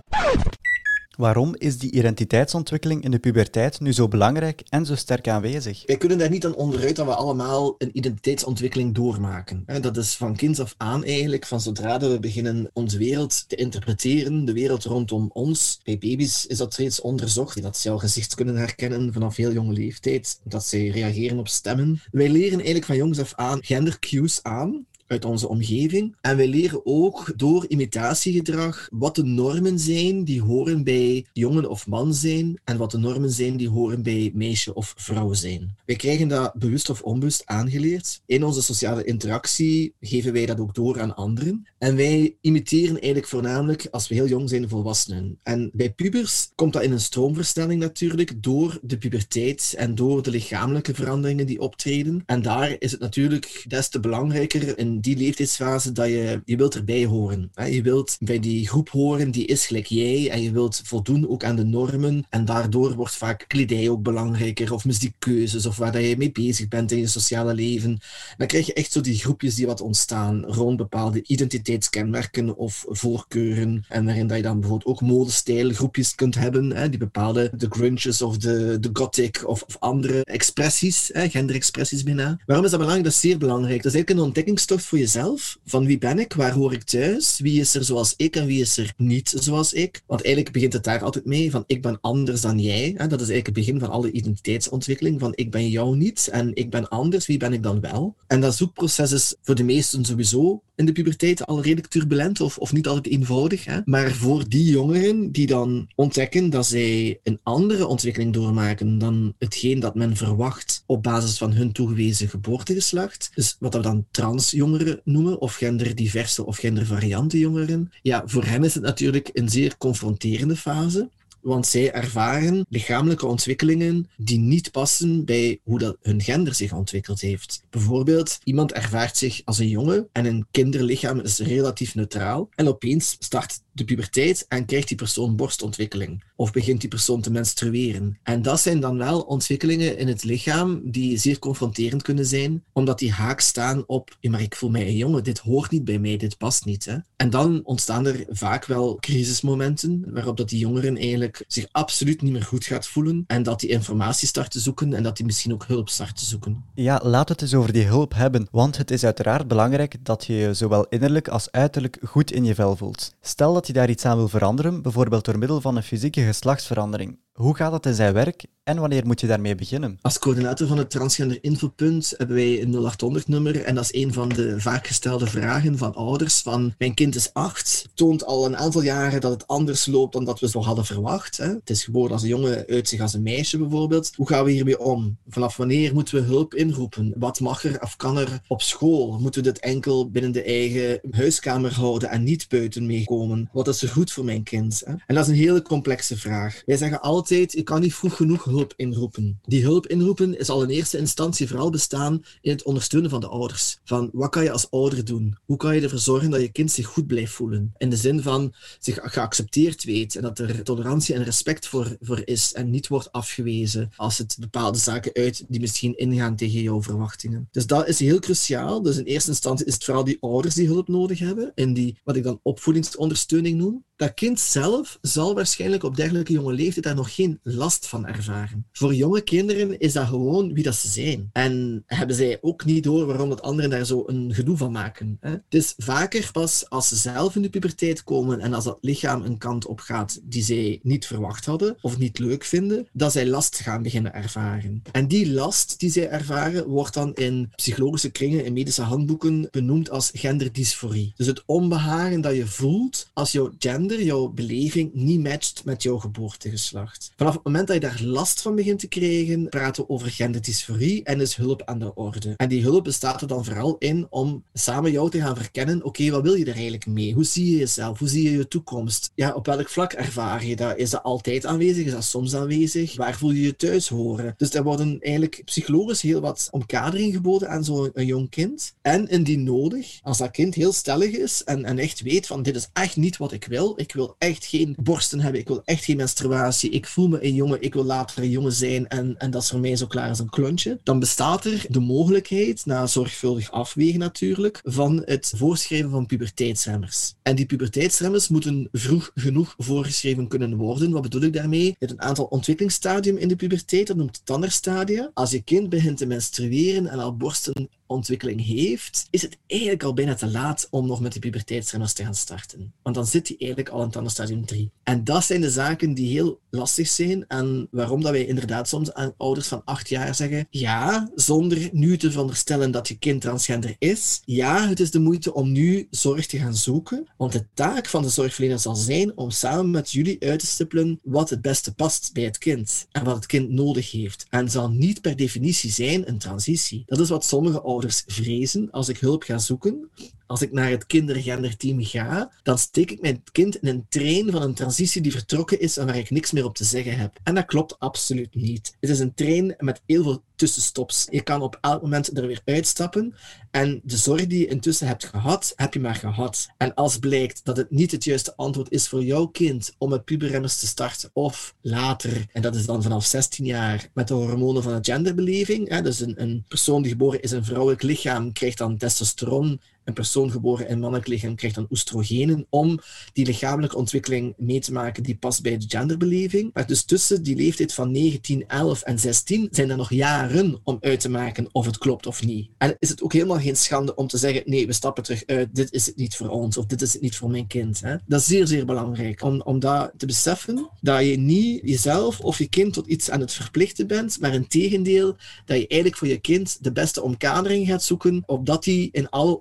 Waarom 1.17 1.55
is 1.57 1.77
die 1.77 1.91
identiteitsontwikkeling 1.91 3.03
in 3.03 3.11
de 3.11 3.19
puberteit 3.19 3.79
nu 3.79 3.93
zo 3.93 4.07
belangrijk 4.07 4.63
en 4.69 4.85
zo 4.85 4.95
sterk 4.95 5.27
aanwezig? 5.27 5.83
Wij 5.85 5.97
kunnen 5.97 6.17
daar 6.17 6.29
niet 6.29 6.45
aan 6.45 6.55
onderuit 6.55 6.95
dat 6.95 7.05
we 7.05 7.15
allemaal 7.15 7.75
een 7.77 7.97
identiteitsontwikkeling 7.97 8.95
doormaken. 8.95 9.65
Dat 9.81 9.97
is 9.97 10.15
van 10.15 10.35
kinds 10.35 10.59
af 10.59 10.75
aan 10.77 11.03
eigenlijk, 11.03 11.45
van 11.45 11.61
zodra 11.61 11.99
we 11.99 12.19
beginnen 12.19 12.69
onze 12.73 12.97
wereld 12.97 13.49
te 13.49 13.55
interpreteren, 13.55 14.45
de 14.45 14.53
wereld 14.53 14.83
rondom 14.83 15.29
ons. 15.33 15.79
Bij 15.83 15.97
baby's 15.97 16.45
is 16.45 16.57
dat 16.57 16.75
reeds 16.75 17.01
onderzocht, 17.01 17.61
dat 17.61 17.77
ze 17.77 17.87
jouw 17.87 17.97
gezicht 17.97 18.35
kunnen 18.35 18.55
herkennen 18.55 19.13
vanaf 19.13 19.35
heel 19.35 19.51
jonge 19.51 19.73
leeftijd, 19.73 20.39
dat 20.43 20.65
zij 20.65 20.87
reageren 20.87 21.39
op 21.39 21.47
stemmen. 21.47 22.01
Wij 22.11 22.29
leren 22.29 22.57
eigenlijk 22.57 22.85
van 22.85 22.95
jongs 22.95 23.19
af 23.19 23.33
aan 23.35 23.63
gendercues 23.63 24.39
aan 24.43 24.85
uit 25.11 25.25
onze 25.25 25.47
omgeving. 25.47 26.15
En 26.21 26.37
wij 26.37 26.47
leren 26.47 26.81
ook 26.83 27.33
door 27.35 27.65
imitatiegedrag 27.67 28.87
wat 28.91 29.15
de 29.15 29.23
normen 29.23 29.79
zijn 29.79 30.23
die 30.23 30.41
horen 30.41 30.83
bij 30.83 31.25
jongen 31.33 31.69
of 31.69 31.87
man 31.87 32.13
zijn 32.13 32.59
en 32.63 32.77
wat 32.77 32.91
de 32.91 32.97
normen 32.97 33.31
zijn 33.31 33.57
die 33.57 33.69
horen 33.69 34.03
bij 34.03 34.31
meisje 34.33 34.73
of 34.73 34.93
vrouw 34.97 35.33
zijn. 35.33 35.75
Wij 35.85 35.95
krijgen 35.95 36.27
dat 36.27 36.53
bewust 36.53 36.89
of 36.89 37.01
onbewust 37.01 37.41
aangeleerd. 37.45 38.21
In 38.25 38.43
onze 38.43 38.61
sociale 38.61 39.03
interactie 39.03 39.93
geven 39.99 40.33
wij 40.33 40.45
dat 40.45 40.59
ook 40.59 40.75
door 40.75 41.01
aan 41.01 41.15
anderen. 41.15 41.67
En 41.77 41.95
wij 41.95 42.35
imiteren 42.41 42.93
eigenlijk 42.93 43.27
voornamelijk 43.27 43.87
als 43.91 44.07
we 44.07 44.15
heel 44.15 44.27
jong 44.27 44.49
zijn 44.49 44.69
volwassenen. 44.69 45.39
En 45.43 45.69
bij 45.73 45.93
pubers 45.93 46.51
komt 46.55 46.73
dat 46.73 46.83
in 46.83 46.91
een 46.91 46.99
stroomversnelling 46.99 47.79
natuurlijk 47.79 48.43
door 48.43 48.79
de 48.81 48.97
puberteit 48.97 49.73
en 49.77 49.95
door 49.95 50.23
de 50.23 50.29
lichamelijke 50.29 50.93
veranderingen 50.93 51.47
die 51.47 51.59
optreden. 51.59 52.23
En 52.25 52.41
daar 52.41 52.75
is 52.79 52.91
het 52.91 52.99
natuurlijk 52.99 53.65
des 53.67 53.89
te 53.89 53.99
belangrijker 53.99 54.77
die 55.01 55.17
leeftijdsfase 55.17 55.91
dat 55.91 56.07
je, 56.07 56.41
je 56.45 56.55
wilt 56.55 56.75
erbij 56.75 57.05
horen. 57.05 57.51
Je 57.69 57.81
wilt 57.81 58.17
bij 58.19 58.39
die 58.39 58.67
groep 58.67 58.89
horen 58.89 59.31
die 59.31 59.45
is 59.45 59.65
gelijk 59.65 59.85
jij 59.85 60.29
en 60.29 60.41
je 60.41 60.51
wilt 60.51 60.81
voldoen 60.83 61.29
ook 61.29 61.43
aan 61.43 61.55
de 61.55 61.63
normen. 61.63 62.25
En 62.29 62.45
daardoor 62.45 62.95
wordt 62.95 63.15
vaak 63.15 63.45
kledij 63.47 63.89
ook 63.89 64.01
belangrijker 64.03 64.73
of 64.73 64.85
muziekkeuzes 64.85 65.65
of 65.65 65.77
waar 65.77 65.91
dat 65.91 66.05
je 66.05 66.17
mee 66.17 66.31
bezig 66.31 66.67
bent 66.67 66.91
in 66.91 66.97
je 66.97 67.07
sociale 67.07 67.53
leven. 67.53 67.99
Dan 68.37 68.47
krijg 68.47 68.65
je 68.65 68.73
echt 68.73 68.91
zo 68.91 69.01
die 69.01 69.19
groepjes 69.19 69.55
die 69.55 69.65
wat 69.65 69.81
ontstaan 69.81 70.45
rond 70.45 70.77
bepaalde 70.77 71.23
identiteitskenmerken 71.23 72.57
of 72.57 72.85
voorkeuren. 72.87 73.85
En 73.87 74.05
waarin 74.05 74.27
dat 74.27 74.37
je 74.37 74.43
dan 74.43 74.59
bijvoorbeeld 74.59 74.89
ook 74.89 75.01
modestijlgroepjes 75.01 76.15
kunt 76.15 76.35
hebben, 76.35 76.75
hè, 76.75 76.89
die 76.89 76.99
bepaalde 76.99 77.51
de 77.57 77.67
grunges 77.69 78.21
of 78.21 78.37
de, 78.37 78.77
de 78.79 78.89
gothic 78.93 79.47
of, 79.47 79.63
of 79.63 79.77
andere 79.79 80.23
expressies, 80.23 81.09
hè, 81.13 81.29
genderexpressies 81.29 82.03
bijna. 82.03 82.39
Waarom 82.45 82.65
is 82.65 82.71
dat 82.71 82.79
belangrijk? 82.79 83.03
Dat 83.03 83.13
is 83.13 83.29
zeer 83.29 83.37
belangrijk. 83.37 83.83
Dat 83.83 83.85
is 83.85 83.93
eigenlijk 83.93 84.19
een 84.19 84.25
ontdekkingstocht 84.25 84.85
voor 84.91 84.99
jezelf. 84.99 85.57
Van 85.65 85.85
wie 85.85 85.97
ben 85.97 86.19
ik? 86.19 86.33
Waar 86.33 86.51
hoor 86.51 86.73
ik 86.73 86.83
thuis? 86.83 87.39
Wie 87.39 87.59
is 87.59 87.75
er 87.75 87.83
zoals 87.83 88.13
ik 88.17 88.35
en 88.35 88.45
wie 88.45 88.61
is 88.61 88.77
er 88.77 88.93
niet 88.97 89.33
zoals 89.37 89.73
ik? 89.73 90.03
Want 90.07 90.23
eigenlijk 90.23 90.53
begint 90.53 90.73
het 90.73 90.83
daar 90.83 91.03
altijd 91.03 91.25
mee 91.25 91.51
van 91.51 91.63
ik 91.67 91.81
ben 91.81 91.97
anders 92.01 92.41
dan 92.41 92.59
jij. 92.59 92.93
Hè? 92.97 93.07
Dat 93.07 93.21
is 93.21 93.29
eigenlijk 93.29 93.45
het 93.45 93.53
begin 93.53 93.79
van 93.79 93.89
alle 93.89 94.11
identiteitsontwikkeling. 94.11 95.19
Van 95.19 95.31
ik 95.35 95.51
ben 95.51 95.69
jou 95.69 95.97
niet 95.97 96.29
en 96.31 96.55
ik 96.55 96.69
ben 96.69 96.89
anders. 96.89 97.27
Wie 97.27 97.37
ben 97.37 97.53
ik 97.53 97.63
dan 97.63 97.79
wel? 97.79 98.15
En 98.27 98.41
dat 98.41 98.55
zoekproces 98.55 99.11
is 99.11 99.35
voor 99.41 99.55
de 99.55 99.63
meesten 99.63 100.05
sowieso 100.05 100.61
in 100.81 100.87
de 100.87 100.91
puberteit 101.01 101.45
al 101.45 101.61
redelijk 101.61 101.87
turbulent 101.87 102.41
of, 102.41 102.57
of 102.57 102.73
niet 102.73 102.87
altijd 102.87 103.13
eenvoudig. 103.13 103.65
Hè? 103.65 103.79
Maar 103.85 104.11
voor 104.11 104.49
die 104.49 104.71
jongeren 104.71 105.31
die 105.31 105.47
dan 105.47 105.87
ontdekken 105.95 106.49
dat 106.49 106.65
zij 106.65 107.19
een 107.23 107.39
andere 107.43 107.87
ontwikkeling 107.87 108.33
doormaken 108.33 108.97
dan 108.97 109.33
hetgeen 109.37 109.79
dat 109.79 109.95
men 109.95 110.15
verwacht 110.15 110.83
op 110.85 111.03
basis 111.03 111.37
van 111.37 111.51
hun 111.51 111.71
toegewezen 111.71 112.29
geboortegeslacht, 112.29 113.31
dus 113.35 113.55
wat 113.59 113.73
we 113.73 113.79
dan 113.79 114.05
transjongeren 114.11 115.01
noemen, 115.03 115.39
of 115.39 115.55
genderdiverse 115.55 116.45
of 116.45 116.57
gendervariante 116.57 117.39
jongeren, 117.39 117.91
ja, 118.01 118.23
voor 118.25 118.43
hen 118.43 118.63
is 118.63 118.73
het 118.73 118.83
natuurlijk 118.83 119.29
een 119.33 119.49
zeer 119.49 119.77
confronterende 119.77 120.55
fase 120.55 121.09
want 121.41 121.67
zij 121.67 121.91
ervaren 121.91 122.65
lichamelijke 122.69 123.25
ontwikkelingen 123.25 124.09
die 124.17 124.39
niet 124.39 124.71
passen 124.71 125.25
bij 125.25 125.59
hoe 125.63 125.79
dat 125.79 125.97
hun 126.01 126.21
gender 126.21 126.53
zich 126.53 126.73
ontwikkeld 126.73 127.21
heeft. 127.21 127.63
Bijvoorbeeld, 127.69 128.39
iemand 128.43 128.71
ervaart 128.71 129.17
zich 129.17 129.41
als 129.45 129.59
een 129.59 129.67
jongen 129.67 130.07
en 130.11 130.25
een 130.25 130.47
kinderlichaam 130.51 131.19
is 131.19 131.39
relatief 131.39 131.95
neutraal 131.95 132.49
en 132.55 132.67
opeens 132.67 133.15
start 133.19 133.61
de 133.71 133.85
puberteit 133.85 134.45
en 134.47 134.65
krijgt 134.65 134.87
die 134.87 134.97
persoon 134.97 135.35
borstontwikkeling. 135.35 136.23
Of 136.35 136.51
begint 136.51 136.81
die 136.81 136.89
persoon 136.89 137.21
te 137.21 137.31
menstrueren. 137.31 138.19
En 138.23 138.41
dat 138.41 138.59
zijn 138.59 138.79
dan 138.79 138.97
wel 138.97 139.21
ontwikkelingen 139.21 139.97
in 139.97 140.07
het 140.07 140.23
lichaam 140.23 140.81
die 140.83 141.17
zeer 141.17 141.39
confronterend 141.39 142.01
kunnen 142.01 142.25
zijn, 142.25 142.63
omdat 142.73 142.99
die 142.99 143.11
haak 143.11 143.39
staan 143.39 143.83
op, 143.87 144.17
maar 144.21 144.41
ik 144.41 144.55
voel 144.55 144.69
mij 144.69 144.87
een 144.87 144.97
jongen, 144.97 145.23
dit 145.23 145.39
hoort 145.39 145.71
niet 145.71 145.85
bij 145.85 145.99
mij, 145.99 146.17
dit 146.17 146.37
past 146.37 146.65
niet. 146.65 146.85
Hè? 146.85 146.97
En 147.15 147.29
dan 147.29 147.61
ontstaan 147.63 148.05
er 148.05 148.25
vaak 148.29 148.65
wel 148.65 148.97
crisismomenten, 148.99 150.05
waarop 150.07 150.37
dat 150.37 150.49
die 150.49 150.59
jongeren 150.59 150.97
eigenlijk 150.97 151.43
zich 151.47 151.67
absoluut 151.71 152.21
niet 152.21 152.31
meer 152.31 152.43
goed 152.43 152.65
gaat 152.65 152.87
voelen 152.87 153.23
en 153.27 153.43
dat 153.43 153.59
die 153.59 153.69
informatie 153.69 154.27
start 154.27 154.51
te 154.51 154.59
zoeken 154.59 154.93
en 154.93 155.03
dat 155.03 155.17
die 155.17 155.25
misschien 155.25 155.53
ook 155.53 155.65
hulp 155.65 155.89
start 155.89 156.17
te 156.17 156.25
zoeken. 156.25 156.63
Ja, 156.75 157.01
laat 157.03 157.29
het 157.29 157.41
eens 157.41 157.53
over 157.53 157.73
die 157.73 157.85
hulp 157.85 158.13
hebben, 158.13 158.47
want 158.51 158.77
het 158.77 158.91
is 158.91 159.03
uiteraard 159.03 159.47
belangrijk 159.47 159.95
dat 160.03 160.25
je 160.25 160.33
je 160.33 160.53
zowel 160.53 160.85
innerlijk 160.89 161.27
als 161.27 161.51
uiterlijk 161.51 161.97
goed 162.03 162.31
in 162.31 162.45
je 162.45 162.55
vel 162.55 162.75
voelt. 162.75 163.15
Stel 163.21 163.53
dat 163.53 163.60
dat 163.61 163.75
hij 163.75 163.81
daar 163.81 163.93
iets 163.93 164.05
aan 164.05 164.17
wil 164.17 164.27
veranderen, 164.27 164.81
bijvoorbeeld 164.81 165.25
door 165.25 165.37
middel 165.37 165.61
van 165.61 165.75
een 165.75 165.83
fysieke 165.83 166.21
geslachtsverandering. 166.21 167.19
Hoe 167.31 167.55
gaat 167.55 167.71
dat 167.71 167.85
in 167.85 167.93
zijn 167.93 168.13
werk 168.13 168.45
en 168.63 168.79
wanneer 168.79 169.05
moet 169.05 169.21
je 169.21 169.27
daarmee 169.27 169.55
beginnen? 169.55 169.97
Als 170.01 170.19
coördinator 170.19 170.67
van 170.67 170.77
het 170.77 170.89
Transgender 170.89 171.37
Infopunt 171.41 172.13
hebben 172.17 172.35
wij 172.35 172.61
een 172.61 172.91
0800-nummer 172.91 173.63
en 173.63 173.75
dat 173.75 173.83
is 173.83 174.01
een 174.01 174.13
van 174.13 174.29
de 174.29 174.59
vaak 174.59 174.87
gestelde 174.87 175.27
vragen 175.27 175.77
van 175.77 175.95
ouders 175.95 176.41
van 176.41 176.73
mijn 176.77 176.93
kind 176.93 177.15
is 177.15 177.33
acht, 177.33 177.89
toont 177.93 178.25
al 178.25 178.45
een 178.45 178.57
aantal 178.57 178.81
jaren 178.81 179.21
dat 179.21 179.31
het 179.31 179.47
anders 179.47 179.85
loopt 179.85 180.13
dan 180.13 180.25
dat 180.25 180.39
we 180.39 180.49
zo 180.49 180.61
hadden 180.61 180.85
verwacht. 180.85 181.37
Hè. 181.37 181.47
Het 181.47 181.69
is 181.69 181.83
geboren 181.83 182.11
als 182.11 182.21
een 182.21 182.27
jongen, 182.27 182.65
uit 182.67 182.87
zich 182.87 183.01
als 183.01 183.13
een 183.13 183.21
meisje 183.21 183.57
bijvoorbeeld. 183.57 184.11
Hoe 184.15 184.27
gaan 184.27 184.43
we 184.43 184.51
hiermee 184.51 184.79
om? 184.79 185.17
Vanaf 185.27 185.57
wanneer 185.57 185.93
moeten 185.93 186.15
we 186.15 186.21
hulp 186.21 186.53
inroepen? 186.53 187.13
Wat 187.17 187.39
mag 187.39 187.63
er 187.63 187.81
of 187.81 187.95
kan 187.95 188.17
er 188.17 188.41
op 188.47 188.61
school? 188.61 189.19
Moeten 189.19 189.43
we 189.43 189.51
dit 189.51 189.59
enkel 189.59 190.09
binnen 190.09 190.31
de 190.31 190.43
eigen 190.43 190.99
huiskamer 191.11 191.73
houden 191.73 192.09
en 192.09 192.23
niet 192.23 192.49
buiten 192.49 192.85
meekomen? 192.85 193.49
Wat 193.51 193.67
is 193.67 193.81
er 193.81 193.89
goed 193.89 194.11
voor 194.11 194.25
mijn 194.25 194.43
kind? 194.43 194.81
Hè? 194.85 194.93
En 195.05 195.15
dat 195.15 195.23
is 195.23 195.31
een 195.31 195.43
hele 195.43 195.61
complexe 195.61 196.17
vraag. 196.17 196.61
Wij 196.65 196.77
zeggen 196.77 197.01
altijd 197.01 197.20
altijd, 197.21 197.51
je 197.51 197.63
kan 197.63 197.81
niet 197.81 197.93
vroeg 197.93 198.15
genoeg 198.15 198.43
hulp 198.43 198.73
inroepen. 198.75 199.39
Die 199.45 199.63
hulp 199.63 199.87
inroepen 199.87 200.39
is 200.39 200.49
al 200.49 200.63
in 200.63 200.69
eerste 200.69 200.97
instantie 200.97 201.47
vooral 201.47 201.69
bestaan 201.69 202.23
in 202.41 202.51
het 202.51 202.63
ondersteunen 202.63 203.09
van 203.09 203.19
de 203.19 203.27
ouders. 203.27 203.79
Van 203.83 204.09
wat 204.13 204.29
kan 204.29 204.43
je 204.43 204.51
als 204.51 204.71
ouder 204.71 205.05
doen? 205.05 205.37
Hoe 205.45 205.57
kan 205.57 205.75
je 205.75 205.81
ervoor 205.81 205.99
zorgen 205.99 206.29
dat 206.29 206.41
je 206.41 206.51
kind 206.51 206.71
zich 206.71 206.85
goed 206.85 207.07
blijft 207.07 207.33
voelen? 207.33 207.73
In 207.77 207.89
de 207.89 207.95
zin 207.95 208.21
van 208.21 208.53
zich 208.79 208.99
geaccepteerd 209.01 209.83
weet 209.83 210.15
en 210.15 210.21
dat 210.21 210.39
er 210.39 210.63
tolerantie 210.63 211.15
en 211.15 211.23
respect 211.23 211.67
voor, 211.67 211.97
voor 211.99 212.21
is 212.25 212.53
en 212.53 212.69
niet 212.69 212.87
wordt 212.87 213.11
afgewezen 213.11 213.91
als 213.95 214.17
het 214.17 214.37
bepaalde 214.39 214.77
zaken 214.77 215.13
uit 215.13 215.45
die 215.47 215.59
misschien 215.59 215.97
ingaan 215.97 216.35
tegen 216.35 216.61
jouw 216.61 216.81
verwachtingen. 216.81 217.47
Dus 217.51 217.67
dat 217.67 217.87
is 217.87 217.99
heel 217.99 218.19
cruciaal. 218.19 218.81
Dus 218.81 218.97
in 218.97 219.03
eerste 219.03 219.29
instantie 219.29 219.65
is 219.65 219.73
het 219.73 219.83
vooral 219.83 220.03
die 220.03 220.17
ouders 220.19 220.55
die 220.55 220.67
hulp 220.67 220.87
nodig 220.87 221.19
hebben 221.19 221.51
en 221.55 221.73
die 221.73 221.99
wat 222.03 222.15
ik 222.15 222.23
dan 222.23 222.39
opvoedingsondersteuning 222.43 223.57
noem. 223.57 223.83
Dat 223.95 224.13
kind 224.13 224.39
zelf 224.39 224.97
zal 225.01 225.33
waarschijnlijk 225.33 225.83
op 225.83 225.95
dergelijke 225.95 226.33
jonge 226.33 226.53
leeftijd 226.53 226.85
daar 226.85 226.95
nog 226.95 227.09
geen 227.11 227.39
last 227.43 227.87
van 227.87 228.07
ervaren. 228.07 228.65
Voor 228.71 228.93
jonge 228.93 229.21
kinderen 229.21 229.79
is 229.79 229.93
dat 229.93 230.07
gewoon 230.07 230.53
wie 230.53 230.63
dat 230.63 230.75
ze 230.75 230.87
zijn. 230.87 231.29
En 231.33 231.83
hebben 231.85 232.15
zij 232.15 232.37
ook 232.41 232.65
niet 232.65 232.83
door 232.83 233.05
waarom 233.05 233.29
dat 233.29 233.41
anderen 233.41 233.69
daar 233.69 233.85
zo 233.85 234.03
een 234.07 234.33
gedoe 234.33 234.57
van 234.57 234.71
maken. 234.71 235.17
Hè? 235.19 235.29
Het 235.29 235.41
is 235.49 235.73
vaker 235.77 236.29
pas 236.31 236.69
als 236.69 236.87
ze 236.87 236.95
zelf 236.95 237.35
in 237.35 237.41
de 237.41 237.49
puberteit 237.49 238.03
komen 238.03 238.39
en 238.39 238.53
als 238.53 238.63
dat 238.63 238.77
lichaam 238.81 239.21
een 239.21 239.37
kant 239.37 239.65
op 239.65 239.79
gaat 239.79 240.19
die 240.23 240.43
zij 240.43 240.79
niet 240.83 241.05
verwacht 241.05 241.45
hadden 241.45 241.77
of 241.81 241.97
niet 241.97 242.19
leuk 242.19 242.43
vinden, 242.43 242.87
dat 242.93 243.11
zij 243.11 243.27
last 243.27 243.55
gaan 243.55 243.83
beginnen 243.83 244.13
ervaren. 244.13 244.81
En 244.91 245.07
die 245.07 245.31
last 245.31 245.79
die 245.79 245.89
zij 245.89 246.09
ervaren 246.09 246.67
wordt 246.67 246.93
dan 246.93 247.13
in 247.13 247.49
psychologische 247.55 248.09
kringen, 248.09 248.45
in 248.45 248.53
medische 248.53 248.81
handboeken 248.81 249.47
benoemd 249.51 249.89
als 249.89 250.11
genderdysforie. 250.13 251.13
Dus 251.15 251.27
het 251.27 251.43
onbehagen 251.45 252.21
dat 252.21 252.35
je 252.35 252.47
voelt 252.47 253.09
als 253.13 253.31
jouw 253.31 253.51
gender 253.59 254.03
jouw 254.03 254.27
beleving, 254.27 254.93
niet 254.93 255.23
matcht 255.23 255.65
met 255.65 255.83
jouw 255.83 255.97
geboortegeslacht. 255.97 257.00
Vanaf 257.15 257.33
het 257.33 257.43
moment 257.43 257.67
dat 257.67 257.75
je 257.75 257.81
daar 257.81 258.01
last 258.03 258.41
van 258.41 258.55
begint 258.55 258.79
te 258.79 258.87
krijgen, 258.87 259.49
praten 259.49 259.83
we 259.83 259.89
over 259.89 260.09
genderdysforie 260.09 261.03
en 261.03 261.21
is 261.21 261.35
hulp 261.35 261.61
aan 261.65 261.79
de 261.79 261.95
orde. 261.95 262.33
En 262.37 262.49
die 262.49 262.61
hulp 262.61 262.83
bestaat 262.83 263.21
er 263.21 263.27
dan 263.27 263.45
vooral 263.45 263.75
in 263.79 264.07
om 264.09 264.43
samen 264.53 264.91
jou 264.91 265.09
te 265.09 265.21
gaan 265.21 265.35
verkennen, 265.35 265.83
oké, 265.83 266.09
wat 266.09 266.21
wil 266.21 266.33
je 266.33 266.45
er 266.45 266.53
eigenlijk 266.53 266.85
mee? 266.85 267.13
Hoe 267.13 267.23
zie 267.23 267.49
je 267.49 267.57
jezelf? 267.57 267.99
Hoe 267.99 268.07
zie 268.07 268.23
je 268.23 268.37
je 268.37 268.47
toekomst? 268.47 269.11
Ja, 269.15 269.33
op 269.33 269.45
welk 269.45 269.69
vlak 269.69 269.93
ervaar 269.93 270.45
je 270.45 270.55
dat? 270.55 270.77
Is 270.77 270.89
dat 270.89 271.03
altijd 271.03 271.45
aanwezig? 271.45 271.85
Is 271.85 271.91
dat 271.91 272.03
soms 272.03 272.35
aanwezig? 272.35 272.95
Waar 272.95 273.17
voel 273.17 273.31
je 273.31 273.41
je 273.41 273.55
thuis 273.55 273.87
horen? 273.87 274.33
Dus 274.37 274.53
er 274.53 274.63
worden 274.63 274.99
eigenlijk 274.99 275.41
psychologisch 275.45 276.01
heel 276.01 276.21
wat 276.21 276.47
omkadering 276.51 277.13
geboden 277.13 277.49
aan 277.49 277.63
zo'n 277.63 277.91
jong 277.93 278.29
kind. 278.29 278.73
En 278.81 279.07
indien 279.07 279.43
nodig, 279.43 279.99
als 280.03 280.17
dat 280.17 280.31
kind 280.31 280.55
heel 280.55 280.73
stellig 280.73 281.11
is 281.11 281.43
en, 281.43 281.65
en 281.65 281.77
echt 281.77 282.01
weet 282.01 282.27
van 282.27 282.43
dit 282.43 282.55
is 282.55 282.69
echt 282.73 282.95
niet 282.95 283.17
wat 283.17 283.31
ik 283.31 283.45
wil, 283.45 283.73
ik 283.75 283.93
wil 283.93 284.15
echt 284.17 284.45
geen 284.45 284.75
borsten 284.81 285.19
hebben. 285.19 285.41
Ik 285.41 285.47
wil 285.47 285.61
echt 285.65 285.83
geen 285.83 285.97
menstruatie. 285.97 286.69
Ik 286.69 286.85
voel 286.91 287.07
me 287.07 287.25
een 287.25 287.33
jongen. 287.33 287.61
Ik 287.61 287.73
wil 287.73 287.83
later 287.83 288.23
een 288.23 288.29
jongen 288.29 288.51
zijn. 288.51 288.87
En, 288.87 289.15
en 289.17 289.31
dat 289.31 289.41
is 289.41 289.49
voor 289.49 289.59
mij 289.59 289.75
zo 289.75 289.87
klaar 289.87 290.09
als 290.09 290.19
een 290.19 290.29
klontje. 290.29 290.79
Dan 290.83 290.99
bestaat 290.99 291.45
er 291.45 291.65
de 291.69 291.79
mogelijkheid, 291.79 292.65
na 292.65 292.87
zorgvuldig 292.87 293.51
afwegen 293.51 293.99
natuurlijk, 293.99 294.59
van 294.63 295.01
het 295.05 295.33
voorschrijven 295.35 295.89
van 295.89 296.05
puberteitsremmers. 296.05 297.13
En 297.21 297.35
die 297.35 297.45
puberteitsremmers 297.45 298.27
moeten 298.27 298.69
vroeg 298.71 299.11
genoeg 299.15 299.53
voorgeschreven 299.57 300.27
kunnen 300.27 300.55
worden. 300.55 300.91
Wat 300.91 301.01
bedoel 301.01 301.21
ik 301.21 301.33
daarmee? 301.33 301.65
Je 301.65 301.75
hebt 301.79 301.91
een 301.91 302.01
aantal 302.01 302.25
ontwikkelingsstadium 302.25 303.17
in 303.17 303.27
de 303.27 303.35
puberteit. 303.35 303.87
Dat 303.87 303.97
noemt 303.97 304.21
tannerstadia. 304.23 305.11
Als 305.13 305.31
je 305.31 305.41
kind 305.41 305.69
begint 305.69 305.97
te 305.97 306.05
menstrueren 306.05 306.87
en 306.87 306.99
al 306.99 307.15
borsten 307.15 307.69
ontwikkeling 307.91 308.45
heeft, 308.45 309.07
is 309.09 309.21
het 309.21 309.37
eigenlijk 309.47 309.83
al 309.83 309.93
bijna 309.93 310.15
te 310.15 310.31
laat 310.31 310.67
om 310.69 310.87
nog 310.87 311.01
met 311.01 311.13
de 311.13 311.19
puberteitsremmers 311.19 311.93
te 311.93 312.03
gaan 312.03 312.15
starten. 312.15 312.73
Want 312.81 312.95
dan 312.95 313.05
zit 313.05 313.27
hij 313.27 313.37
eigenlijk 313.39 313.69
al 313.69 313.83
in 313.83 314.09
stadium 314.09 314.45
3. 314.45 314.71
En 314.83 315.03
dat 315.03 315.23
zijn 315.23 315.41
de 315.41 315.51
zaken 315.51 315.93
die 315.93 316.11
heel 316.11 316.39
lastig 316.49 316.87
zijn 316.87 317.27
en 317.27 317.67
waarom 317.71 318.01
dat 318.01 318.11
wij 318.11 318.25
inderdaad 318.25 318.67
soms 318.67 318.93
aan 318.93 319.13
ouders 319.17 319.47
van 319.47 319.61
8 319.65 319.89
jaar 319.89 320.15
zeggen, 320.15 320.47
ja, 320.49 321.11
zonder 321.15 321.69
nu 321.71 321.97
te 321.97 322.11
veronderstellen 322.11 322.71
dat 322.71 322.87
je 322.87 322.97
kind 322.97 323.21
transgender 323.21 323.75
is, 323.79 324.21
ja, 324.25 324.67
het 324.67 324.79
is 324.79 324.91
de 324.91 324.99
moeite 324.99 325.33
om 325.33 325.51
nu 325.51 325.87
zorg 325.89 326.25
te 326.25 326.37
gaan 326.37 326.55
zoeken, 326.55 327.07
want 327.17 327.31
de 327.31 327.45
taak 327.53 327.87
van 327.87 328.01
de 328.01 328.09
zorgverlener 328.09 328.59
zal 328.59 328.75
zijn 328.75 329.17
om 329.17 329.29
samen 329.29 329.71
met 329.71 329.91
jullie 329.91 330.19
uit 330.19 330.39
te 330.39 330.45
stippelen 330.45 330.99
wat 331.03 331.29
het 331.29 331.41
beste 331.41 331.73
past 331.73 332.09
bij 332.13 332.23
het 332.23 332.37
kind 332.37 332.87
en 332.91 333.03
wat 333.03 333.15
het 333.15 333.25
kind 333.25 333.49
nodig 333.49 333.91
heeft. 333.91 334.25
En 334.29 334.49
zal 334.49 334.69
niet 334.69 335.01
per 335.01 335.15
definitie 335.15 335.71
zijn 335.71 336.09
een 336.09 336.17
transitie. 336.17 336.83
Dat 336.85 336.99
is 336.99 337.09
wat 337.09 337.25
sommige 337.25 337.61
ouders 337.61 337.80
vrezen 337.89 338.71
als 338.71 338.89
ik 338.89 338.97
hulp 338.97 339.23
ga 339.23 339.37
zoeken 339.37 339.89
als 340.31 340.41
ik 340.41 340.51
naar 340.51 340.69
het 340.69 340.85
kindergenderteam 340.85 341.83
ga, 341.83 342.31
dan 342.43 342.57
steek 342.57 342.91
ik 342.91 343.01
mijn 343.01 343.23
kind 343.31 343.55
in 343.55 343.67
een 343.67 343.85
trein 343.89 344.31
van 344.31 344.41
een 344.41 344.53
transitie 344.53 345.01
die 345.01 345.11
vertrokken 345.11 345.59
is 345.59 345.77
en 345.77 345.85
waar 345.85 345.97
ik 345.97 346.09
niks 346.09 346.31
meer 346.31 346.45
op 346.45 346.55
te 346.55 346.63
zeggen 346.63 346.97
heb. 346.97 347.19
En 347.23 347.35
dat 347.35 347.45
klopt 347.45 347.79
absoluut 347.79 348.35
niet. 348.35 348.77
Het 348.79 348.89
is 348.89 348.99
een 348.99 349.13
trein 349.13 349.55
met 349.57 349.81
heel 349.85 350.03
veel 350.03 350.23
tussenstops. 350.35 351.07
Je 351.09 351.21
kan 351.21 351.41
op 351.41 351.57
elk 351.61 351.81
moment 351.81 352.17
er 352.17 352.27
weer 352.27 352.41
uitstappen 352.45 353.15
en 353.51 353.81
de 353.83 353.97
zorg 353.97 354.27
die 354.27 354.39
je 354.39 354.47
intussen 354.47 354.87
hebt 354.87 355.05
gehad, 355.05 355.53
heb 355.55 355.73
je 355.73 355.79
maar 355.79 355.95
gehad. 355.95 356.47
En 356.57 356.73
als 356.73 356.97
blijkt 356.97 357.45
dat 357.45 357.57
het 357.57 357.71
niet 357.71 357.91
het 357.91 358.03
juiste 358.03 358.35
antwoord 358.35 358.71
is 358.71 358.87
voor 358.87 359.03
jouw 359.03 359.25
kind 359.25 359.75
om 359.77 359.89
met 359.89 360.05
puberremmers 360.05 360.59
te 360.59 360.67
starten 360.67 361.09
of 361.13 361.55
later, 361.61 362.25
en 362.31 362.41
dat 362.41 362.55
is 362.55 362.65
dan 362.65 362.83
vanaf 362.83 363.05
16 363.05 363.45
jaar, 363.45 363.89
met 363.93 364.07
de 364.07 364.13
hormonen 364.13 364.63
van 364.63 364.81
de 364.81 364.91
genderbeleving, 364.91 365.69
hè, 365.69 365.81
dus 365.81 365.99
een, 365.99 366.21
een 366.21 366.45
persoon 366.47 366.81
die 366.81 366.91
geboren 366.91 367.21
is 367.21 367.31
in 367.31 367.37
een 367.37 367.45
vrouwelijk 367.45 367.81
lichaam 367.81 368.31
krijgt 368.31 368.57
dan 368.57 368.77
testosteron 368.77 369.61
een 369.83 369.93
persoon 369.93 370.31
geboren 370.31 370.67
in 370.67 370.79
mannelijk 370.79 371.07
lichaam 371.07 371.35
krijgt 371.35 371.55
dan 371.55 371.67
oestrogenen 371.69 372.45
om 372.49 372.79
die 373.13 373.25
lichamelijke 373.25 373.77
ontwikkeling 373.77 374.33
mee 374.37 374.59
te 374.59 374.71
maken 374.71 375.03
die 375.03 375.17
past 375.17 375.41
bij 375.41 375.57
de 375.57 375.65
genderbeleving. 375.67 376.49
Maar 376.53 376.67
dus 376.67 376.83
tussen 376.83 377.23
die 377.23 377.35
leeftijd 377.35 377.73
van 377.73 377.91
19, 377.91 378.47
11 378.47 378.81
en 378.81 378.99
16 378.99 379.47
zijn 379.51 379.69
er 379.69 379.77
nog 379.77 379.93
jaren 379.93 380.59
om 380.63 380.77
uit 380.81 380.99
te 380.99 381.09
maken 381.09 381.47
of 381.51 381.65
het 381.65 381.77
klopt 381.77 382.07
of 382.07 382.25
niet. 382.25 382.49
En 382.57 382.75
is 382.79 382.89
het 382.89 383.01
ook 383.01 383.13
helemaal 383.13 383.39
geen 383.39 383.55
schande 383.55 383.95
om 383.95 384.07
te 384.07 384.17
zeggen, 384.17 384.41
nee, 384.45 384.67
we 384.67 384.73
stappen 384.73 385.03
terug 385.03 385.23
uit, 385.25 385.55
dit 385.55 385.73
is 385.73 385.85
het 385.85 385.95
niet 385.95 386.15
voor 386.15 386.29
ons 386.29 386.57
of 386.57 386.65
dit 386.65 386.81
is 386.81 386.93
het 386.93 387.01
niet 387.01 387.15
voor 387.15 387.29
mijn 387.29 387.47
kind. 387.47 387.81
Hè? 387.81 387.95
Dat 388.05 388.19
is 388.19 388.25
zeer, 388.25 388.47
zeer 388.47 388.65
belangrijk 388.65 389.23
om, 389.23 389.41
om 389.41 389.59
dat 389.59 389.91
te 389.97 390.05
beseffen, 390.05 390.69
dat 390.81 391.05
je 391.05 391.17
niet 391.17 391.61
jezelf 391.63 392.19
of 392.19 392.37
je 392.37 392.49
kind 392.49 392.73
tot 392.73 392.87
iets 392.87 393.09
aan 393.09 393.19
het 393.19 393.33
verplichten 393.33 393.87
bent, 393.87 394.19
maar 394.19 394.33
in 394.33 394.47
tegendeel, 394.47 395.15
dat 395.45 395.57
je 395.57 395.67
eigenlijk 395.67 395.97
voor 395.97 396.07
je 396.07 396.19
kind 396.19 396.63
de 396.63 396.71
beste 396.71 397.01
omkadering 397.01 397.67
gaat 397.67 397.83
zoeken, 397.83 398.23
opdat 398.25 398.65
hij 398.65 398.89
in 398.91 399.09
alle 399.09 399.39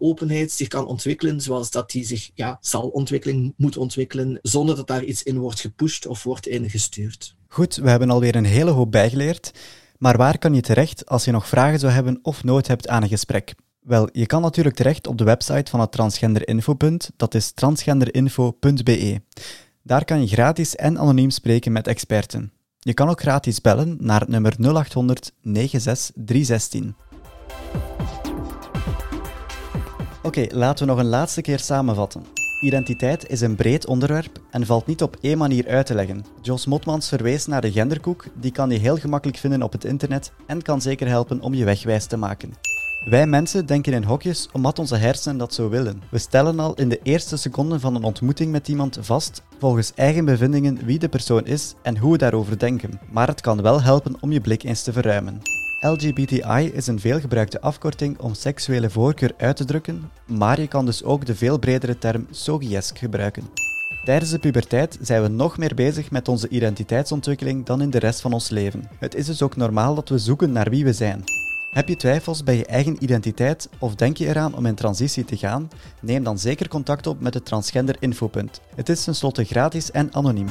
zich 0.48 0.68
kan 0.68 0.86
ontwikkelen 0.86 1.40
zoals 1.40 1.70
dat 1.70 1.90
die 1.90 2.04
zich 2.04 2.30
ja, 2.34 2.58
zal 2.60 2.88
ontwikkelen, 2.88 3.54
moet 3.56 3.76
ontwikkelen, 3.76 4.38
zonder 4.42 4.76
dat 4.76 4.86
daar 4.86 5.04
iets 5.04 5.22
in 5.22 5.38
wordt 5.38 5.60
gepusht 5.60 6.06
of 6.06 6.22
wordt 6.22 6.46
ingestuurd. 6.46 7.34
Goed, 7.48 7.76
we 7.76 7.90
hebben 7.90 8.10
alweer 8.10 8.36
een 8.36 8.44
hele 8.44 8.70
hoop 8.70 8.90
bijgeleerd. 8.90 9.52
Maar 9.98 10.16
waar 10.16 10.38
kan 10.38 10.54
je 10.54 10.60
terecht 10.60 11.06
als 11.06 11.24
je 11.24 11.30
nog 11.30 11.48
vragen 11.48 11.78
zou 11.78 11.92
hebben 11.92 12.18
of 12.22 12.44
nood 12.44 12.66
hebt 12.66 12.88
aan 12.88 13.02
een 13.02 13.08
gesprek? 13.08 13.54
Wel, 13.80 14.08
je 14.12 14.26
kan 14.26 14.42
natuurlijk 14.42 14.76
terecht 14.76 15.06
op 15.06 15.18
de 15.18 15.24
website 15.24 15.70
van 15.70 15.80
het 15.80 15.92
Transgender 15.92 16.48
Infopunt, 16.48 17.10
dat 17.16 17.34
is 17.34 17.52
transgenderinfo.be. 17.52 19.20
Daar 19.82 20.04
kan 20.04 20.20
je 20.20 20.26
gratis 20.26 20.76
en 20.76 20.98
anoniem 20.98 21.30
spreken 21.30 21.72
met 21.72 21.86
experten. 21.86 22.52
Je 22.78 22.94
kan 22.94 23.08
ook 23.08 23.20
gratis 23.20 23.60
bellen 23.60 23.96
naar 24.00 24.20
het 24.20 24.28
nummer 24.28 24.54
0800 24.58 25.32
96316. 25.42 27.09
Oké, 30.22 30.46
laten 30.50 30.86
we 30.86 30.92
nog 30.92 31.00
een 31.00 31.08
laatste 31.08 31.40
keer 31.40 31.58
samenvatten. 31.58 32.24
Identiteit 32.60 33.28
is 33.30 33.40
een 33.40 33.56
breed 33.56 33.86
onderwerp 33.86 34.40
en 34.50 34.66
valt 34.66 34.86
niet 34.86 35.02
op 35.02 35.16
één 35.20 35.38
manier 35.38 35.68
uit 35.68 35.86
te 35.86 35.94
leggen. 35.94 36.24
Jos 36.42 36.66
Motmans 36.66 37.08
verwees 37.08 37.46
naar 37.46 37.60
de 37.60 37.72
genderkoek, 37.72 38.24
die 38.34 38.52
kan 38.52 38.70
je 38.70 38.78
heel 38.78 38.96
gemakkelijk 38.96 39.38
vinden 39.38 39.62
op 39.62 39.72
het 39.72 39.84
internet 39.84 40.32
en 40.46 40.62
kan 40.62 40.80
zeker 40.80 41.08
helpen 41.08 41.40
om 41.40 41.54
je 41.54 41.64
wegwijs 41.64 42.06
te 42.06 42.16
maken. 42.16 42.52
Wij 43.04 43.26
mensen 43.26 43.66
denken 43.66 43.92
in 43.92 44.04
hokjes 44.04 44.48
omdat 44.52 44.78
onze 44.78 44.96
hersenen 44.96 45.38
dat 45.38 45.54
zo 45.54 45.68
willen. 45.68 46.02
We 46.10 46.18
stellen 46.18 46.60
al 46.60 46.74
in 46.74 46.88
de 46.88 47.00
eerste 47.02 47.36
seconden 47.36 47.80
van 47.80 47.94
een 47.94 48.04
ontmoeting 48.04 48.52
met 48.52 48.68
iemand 48.68 48.98
vast, 49.00 49.42
volgens 49.58 49.92
eigen 49.94 50.24
bevindingen, 50.24 50.84
wie 50.84 50.98
de 50.98 51.08
persoon 51.08 51.46
is 51.46 51.74
en 51.82 51.98
hoe 51.98 52.12
we 52.12 52.18
daarover 52.18 52.58
denken. 52.58 53.00
Maar 53.10 53.28
het 53.28 53.40
kan 53.40 53.62
wel 53.62 53.82
helpen 53.82 54.16
om 54.20 54.32
je 54.32 54.40
blik 54.40 54.62
eens 54.62 54.82
te 54.82 54.92
verruimen. 54.92 55.59
LGBTI 55.80 56.70
is 56.72 56.86
een 56.86 57.00
veelgebruikte 57.00 57.60
afkorting 57.60 58.18
om 58.18 58.34
seksuele 58.34 58.90
voorkeur 58.90 59.32
uit 59.36 59.56
te 59.56 59.64
drukken, 59.64 60.10
maar 60.26 60.60
je 60.60 60.68
kan 60.68 60.86
dus 60.86 61.04
ook 61.04 61.26
de 61.26 61.34
veel 61.34 61.58
bredere 61.58 61.98
term 61.98 62.26
sogiesk 62.30 62.98
gebruiken. 62.98 63.48
Tijdens 64.04 64.30
de 64.30 64.38
puberteit 64.38 64.98
zijn 65.00 65.22
we 65.22 65.28
nog 65.28 65.58
meer 65.58 65.74
bezig 65.74 66.10
met 66.10 66.28
onze 66.28 66.48
identiteitsontwikkeling 66.48 67.66
dan 67.66 67.82
in 67.82 67.90
de 67.90 67.98
rest 67.98 68.20
van 68.20 68.32
ons 68.32 68.48
leven. 68.48 68.88
Het 68.98 69.14
is 69.14 69.26
dus 69.26 69.42
ook 69.42 69.56
normaal 69.56 69.94
dat 69.94 70.08
we 70.08 70.18
zoeken 70.18 70.52
naar 70.52 70.70
wie 70.70 70.84
we 70.84 70.92
zijn. 70.92 71.24
Heb 71.70 71.88
je 71.88 71.96
twijfels 71.96 72.44
bij 72.44 72.56
je 72.56 72.66
eigen 72.66 72.96
identiteit 73.02 73.68
of 73.78 73.94
denk 73.94 74.16
je 74.16 74.26
eraan 74.26 74.54
om 74.54 74.66
in 74.66 74.74
transitie 74.74 75.24
te 75.24 75.36
gaan? 75.36 75.70
Neem 76.00 76.24
dan 76.24 76.38
zeker 76.38 76.68
contact 76.68 77.06
op 77.06 77.20
met 77.20 77.34
het 77.34 77.44
Transgender 77.44 77.96
Infopunt. 77.98 78.60
Het 78.74 78.88
is 78.88 79.04
tenslotte 79.04 79.44
gratis 79.44 79.90
en 79.90 80.14
anoniem. 80.14 80.48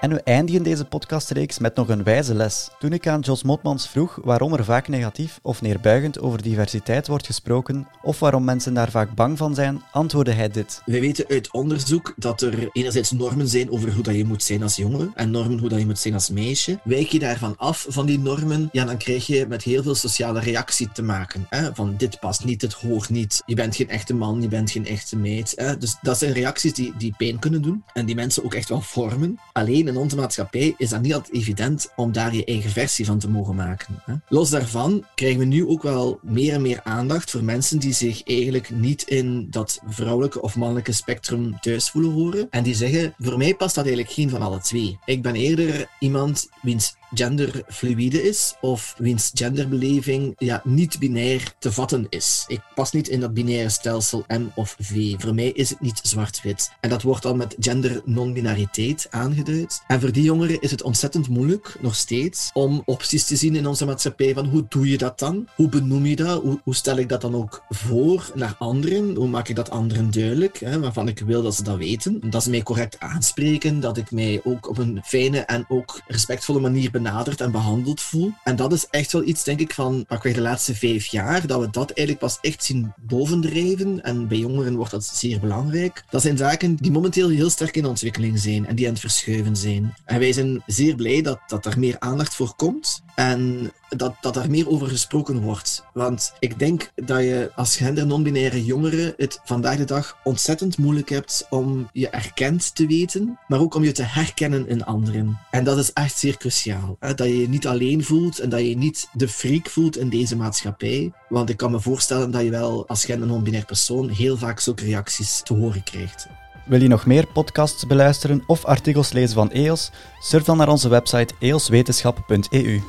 En 0.00 0.10
we 0.10 0.22
eindigen 0.22 0.62
deze 0.62 0.84
podcastreeks 0.84 1.58
met 1.58 1.74
nog 1.74 1.88
een 1.88 2.02
wijze 2.02 2.34
les. 2.34 2.68
Toen 2.78 2.92
ik 2.92 3.06
aan 3.06 3.20
Jos 3.20 3.42
Motmans 3.42 3.88
vroeg 3.88 4.18
waarom 4.22 4.52
er 4.52 4.64
vaak 4.64 4.88
negatief 4.88 5.38
of 5.42 5.62
neerbuigend 5.62 6.20
over 6.20 6.42
diversiteit 6.42 7.06
wordt 7.06 7.26
gesproken, 7.26 7.88
of 8.02 8.18
waarom 8.18 8.44
mensen 8.44 8.74
daar 8.74 8.90
vaak 8.90 9.14
bang 9.14 9.38
van 9.38 9.54
zijn, 9.54 9.82
antwoordde 9.92 10.32
hij 10.32 10.48
dit. 10.48 10.82
We 10.84 11.00
weten 11.00 11.24
uit 11.28 11.52
onderzoek 11.52 12.14
dat 12.16 12.42
er 12.42 12.68
enerzijds 12.72 13.10
normen 13.10 13.48
zijn 13.48 13.70
over 13.70 13.92
hoe 13.92 14.02
dat 14.02 14.14
je 14.14 14.24
moet 14.24 14.42
zijn 14.42 14.62
als 14.62 14.76
jongen 14.76 15.10
en 15.14 15.30
normen 15.30 15.58
hoe 15.58 15.68
dat 15.68 15.78
je 15.78 15.86
moet 15.86 15.98
zijn 15.98 16.14
als 16.14 16.30
meisje. 16.30 16.78
Wijk 16.84 17.08
je 17.08 17.18
daarvan 17.18 17.54
af, 17.56 17.86
van 17.88 18.06
die 18.06 18.18
normen, 18.18 18.68
ja, 18.72 18.84
dan 18.84 18.96
krijg 18.96 19.26
je 19.26 19.46
met 19.48 19.62
heel 19.62 19.82
veel 19.82 19.94
sociale 19.94 20.40
reactie 20.40 20.92
te 20.92 21.02
maken. 21.02 21.46
Hè? 21.48 21.74
Van 21.74 21.94
dit 21.96 22.20
past 22.20 22.44
niet, 22.44 22.60
dit 22.60 22.72
hoort 22.72 23.10
niet, 23.10 23.42
je 23.46 23.54
bent 23.54 23.76
geen 23.76 23.88
echte 23.88 24.14
man, 24.14 24.42
je 24.42 24.48
bent 24.48 24.70
geen 24.70 24.86
echte 24.86 25.16
meid. 25.16 25.52
Hè? 25.56 25.76
Dus 25.76 25.96
dat 26.02 26.18
zijn 26.18 26.32
reacties 26.32 26.74
die, 26.74 26.94
die 26.98 27.14
pijn 27.16 27.38
kunnen 27.38 27.62
doen 27.62 27.84
en 27.92 28.06
die 28.06 28.14
mensen 28.14 28.44
ook 28.44 28.54
echt 28.54 28.68
wel 28.68 28.80
vormen. 28.80 29.38
Alleen 29.52 29.87
in 29.88 29.96
onze 29.96 30.16
maatschappij 30.16 30.74
is 30.76 30.88
dat 30.88 31.02
niet 31.02 31.14
altijd 31.14 31.34
evident 31.34 31.92
om 31.96 32.12
daar 32.12 32.34
je 32.34 32.44
eigen 32.44 32.70
versie 32.70 33.04
van 33.04 33.18
te 33.18 33.28
mogen 33.28 33.54
maken. 33.54 34.02
Hè? 34.04 34.14
Los 34.28 34.50
daarvan 34.50 35.04
krijgen 35.14 35.38
we 35.38 35.44
nu 35.44 35.66
ook 35.66 35.82
wel 35.82 36.18
meer 36.22 36.54
en 36.54 36.62
meer 36.62 36.80
aandacht 36.84 37.30
voor 37.30 37.44
mensen 37.44 37.78
die 37.78 37.92
zich 37.92 38.22
eigenlijk 38.24 38.70
niet 38.70 39.02
in 39.02 39.46
dat 39.50 39.80
vrouwelijke 39.88 40.42
of 40.42 40.56
mannelijke 40.56 40.92
spectrum 40.92 41.60
thuis 41.60 41.90
voelen 41.90 42.12
horen. 42.12 42.46
En 42.50 42.62
die 42.62 42.74
zeggen, 42.74 43.14
voor 43.18 43.38
mij 43.38 43.54
past 43.54 43.74
dat 43.74 43.84
eigenlijk 43.84 44.14
geen 44.14 44.30
van 44.30 44.42
alle 44.42 44.60
twee. 44.60 44.98
Ik 45.04 45.22
ben 45.22 45.34
eerder 45.34 45.88
iemand 45.98 46.48
wiens 46.62 46.96
genderfluïde 47.14 48.22
is 48.22 48.54
of 48.60 48.94
wiens 48.98 49.30
genderbeleving 49.34 50.34
ja, 50.38 50.60
niet 50.64 50.98
binair 50.98 51.54
te 51.58 51.72
vatten 51.72 52.06
is. 52.08 52.44
Ik 52.46 52.60
pas 52.74 52.92
niet 52.92 53.08
in 53.08 53.20
dat 53.20 53.34
binaire 53.34 53.68
stelsel 53.68 54.24
M 54.28 54.46
of 54.54 54.76
V. 54.80 55.14
Voor 55.18 55.34
mij 55.34 55.48
is 55.48 55.70
het 55.70 55.80
niet 55.80 56.00
zwart-wit. 56.02 56.70
En 56.80 56.90
dat 56.90 57.02
wordt 57.02 57.22
dan 57.22 57.36
met 57.36 57.56
gender 57.60 58.02
non-binariteit 58.04 59.06
aangeduid. 59.10 59.82
En 59.86 60.00
voor 60.00 60.12
die 60.12 60.22
jongeren 60.22 60.60
is 60.60 60.70
het 60.70 60.82
ontzettend 60.82 61.28
moeilijk, 61.28 61.76
nog 61.80 61.94
steeds, 61.94 62.50
om 62.52 62.82
opties 62.84 63.24
te 63.24 63.36
zien 63.36 63.56
in 63.56 63.66
onze 63.66 63.84
maatschappij 63.84 64.34
van 64.34 64.46
hoe 64.46 64.66
doe 64.68 64.88
je 64.88 64.98
dat 64.98 65.18
dan? 65.18 65.48
Hoe 65.54 65.68
benoem 65.68 66.06
je 66.06 66.16
dat? 66.16 66.42
Hoe, 66.42 66.60
hoe 66.64 66.74
stel 66.74 66.98
ik 66.98 67.08
dat 67.08 67.20
dan 67.20 67.34
ook 67.34 67.62
voor 67.68 68.30
naar 68.34 68.54
anderen? 68.58 69.14
Hoe 69.14 69.28
maak 69.28 69.48
ik 69.48 69.56
dat 69.56 69.70
anderen 69.70 70.10
duidelijk? 70.10 70.58
Hè, 70.58 70.80
waarvan 70.80 71.08
ik 71.08 71.18
wil 71.18 71.42
dat 71.42 71.54
ze 71.54 71.62
dat 71.62 71.76
weten. 71.76 72.30
Dat 72.30 72.42
ze 72.42 72.50
mij 72.50 72.62
correct 72.62 73.00
aanspreken, 73.00 73.80
dat 73.80 73.96
ik 73.96 74.10
mij 74.10 74.40
ook 74.44 74.68
op 74.68 74.78
een 74.78 75.00
fijne 75.04 75.38
en 75.38 75.64
ook 75.68 76.00
respectvolle 76.06 76.60
manier 76.60 76.90
benaderd 77.02 77.40
en 77.40 77.50
behandeld 77.50 78.00
voel. 78.00 78.32
En 78.44 78.56
dat 78.56 78.72
is 78.72 78.86
echt 78.90 79.12
wel 79.12 79.24
iets, 79.24 79.44
denk 79.44 79.60
ik, 79.60 79.74
van 79.74 80.04
pakweg 80.06 80.34
de 80.34 80.40
laatste 80.40 80.74
vijf 80.74 81.06
jaar, 81.06 81.46
dat 81.46 81.60
we 81.60 81.70
dat 81.70 81.90
eigenlijk 81.90 82.18
pas 82.18 82.38
echt 82.40 82.64
zien 82.64 82.92
bovendrijven. 82.96 84.02
En 84.02 84.28
bij 84.28 84.38
jongeren 84.38 84.76
wordt 84.76 84.90
dat 84.90 85.04
zeer 85.04 85.40
belangrijk. 85.40 86.04
Dat 86.10 86.22
zijn 86.22 86.36
zaken 86.36 86.76
die 86.76 86.90
momenteel 86.90 87.28
heel 87.28 87.50
sterk 87.50 87.76
in 87.76 87.86
ontwikkeling 87.86 88.38
zijn 88.38 88.66
en 88.66 88.76
die 88.76 88.86
aan 88.86 88.92
het 88.92 89.00
verschuiven 89.00 89.56
zijn. 89.56 89.94
En 90.04 90.18
wij 90.18 90.32
zijn 90.32 90.62
zeer 90.66 90.94
blij 90.94 91.22
dat, 91.22 91.38
dat 91.46 91.66
er 91.66 91.78
meer 91.78 91.96
aandacht 91.98 92.34
voor 92.34 92.54
komt. 92.56 93.02
En 93.14 93.72
dat, 93.88 94.14
dat 94.20 94.34
daar 94.34 94.50
meer 94.50 94.68
over 94.68 94.88
gesproken 94.88 95.40
wordt. 95.40 95.84
Want 95.92 96.32
ik 96.38 96.58
denk 96.58 96.90
dat 96.94 97.20
je 97.20 97.50
als 97.54 97.76
gender-non-binaire 97.76 98.64
jongere 98.64 99.14
het 99.16 99.40
vandaag 99.44 99.76
de 99.76 99.84
dag 99.84 100.16
ontzettend 100.24 100.78
moeilijk 100.78 101.08
hebt 101.08 101.46
om 101.50 101.88
je 101.92 102.08
erkend 102.08 102.74
te 102.74 102.86
weten, 102.86 103.38
maar 103.46 103.60
ook 103.60 103.74
om 103.74 103.84
je 103.84 103.92
te 103.92 104.02
herkennen 104.02 104.68
in 104.68 104.84
anderen. 104.84 105.38
En 105.50 105.64
dat 105.64 105.78
is 105.78 105.92
echt 105.92 106.18
zeer 106.18 106.36
cruciaal. 106.36 106.96
Hè? 106.98 107.14
Dat 107.14 107.26
je 107.26 107.40
je 107.40 107.48
niet 107.48 107.66
alleen 107.66 108.04
voelt 108.04 108.38
en 108.38 108.48
dat 108.48 108.60
je 108.60 108.76
niet 108.76 109.08
de 109.12 109.28
freak 109.28 109.68
voelt 109.68 109.96
in 109.96 110.08
deze 110.08 110.36
maatschappij. 110.36 111.12
Want 111.28 111.50
ik 111.50 111.56
kan 111.56 111.70
me 111.70 111.80
voorstellen 111.80 112.30
dat 112.30 112.42
je 112.42 112.50
wel 112.50 112.88
als 112.88 113.04
gender-non-binair 113.04 113.64
persoon 113.64 114.08
heel 114.08 114.36
vaak 114.36 114.60
zulke 114.60 114.84
reacties 114.84 115.40
te 115.44 115.54
horen 115.54 115.82
krijgt. 115.82 116.26
Wil 116.68 116.82
je 116.82 116.88
nog 116.88 117.06
meer 117.06 117.26
podcasts 117.26 117.86
beluisteren 117.86 118.42
of 118.46 118.64
artikels 118.64 119.12
lezen 119.12 119.34
van 119.34 119.50
EOS? 119.50 119.90
Surf 120.18 120.44
dan 120.44 120.56
naar 120.56 120.68
onze 120.68 120.88
website 120.88 121.34
eoswetenschap.eu. 121.38 122.80